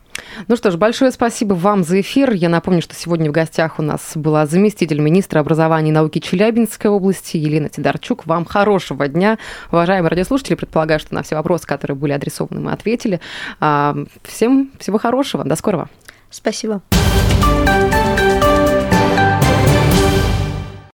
Ну 0.48 0.56
что 0.56 0.72
ж, 0.72 0.76
большое 0.76 1.12
спасибо 1.12 1.54
вам 1.54 1.84
за 1.84 2.00
эфир. 2.00 2.32
Я 2.32 2.48
напомню, 2.48 2.82
что 2.82 2.96
сегодня 2.96 3.30
в 3.30 3.32
гостях 3.32 3.78
у 3.78 3.82
нас 3.82 4.12
была 4.16 4.46
заместитель 4.46 5.00
министра 5.00 5.38
образования 5.38 5.90
и 5.90 5.92
науки 5.92 6.18
Челябинской 6.18 6.90
области 6.90 7.36
Елена 7.36 7.68
Тидарчук. 7.68 8.26
Вам 8.26 8.44
хорошего 8.44 9.06
дня. 9.06 9.38
Уважаемые 9.70 10.10
радиослушатели, 10.10 10.56
предполагаю, 10.56 10.98
что 10.98 11.14
на 11.14 11.22
все 11.22 11.36
вопросы, 11.36 11.64
которые 11.64 11.96
были 11.96 12.12
адресованы, 12.12 12.60
мы 12.60 12.72
ответили. 12.72 13.20
А, 13.60 13.96
всем 14.24 14.72
всего 14.80 14.98
хорошего. 14.98 15.44
До 15.44 15.54
скорого. 15.54 15.88
Спасибо. 16.28 16.82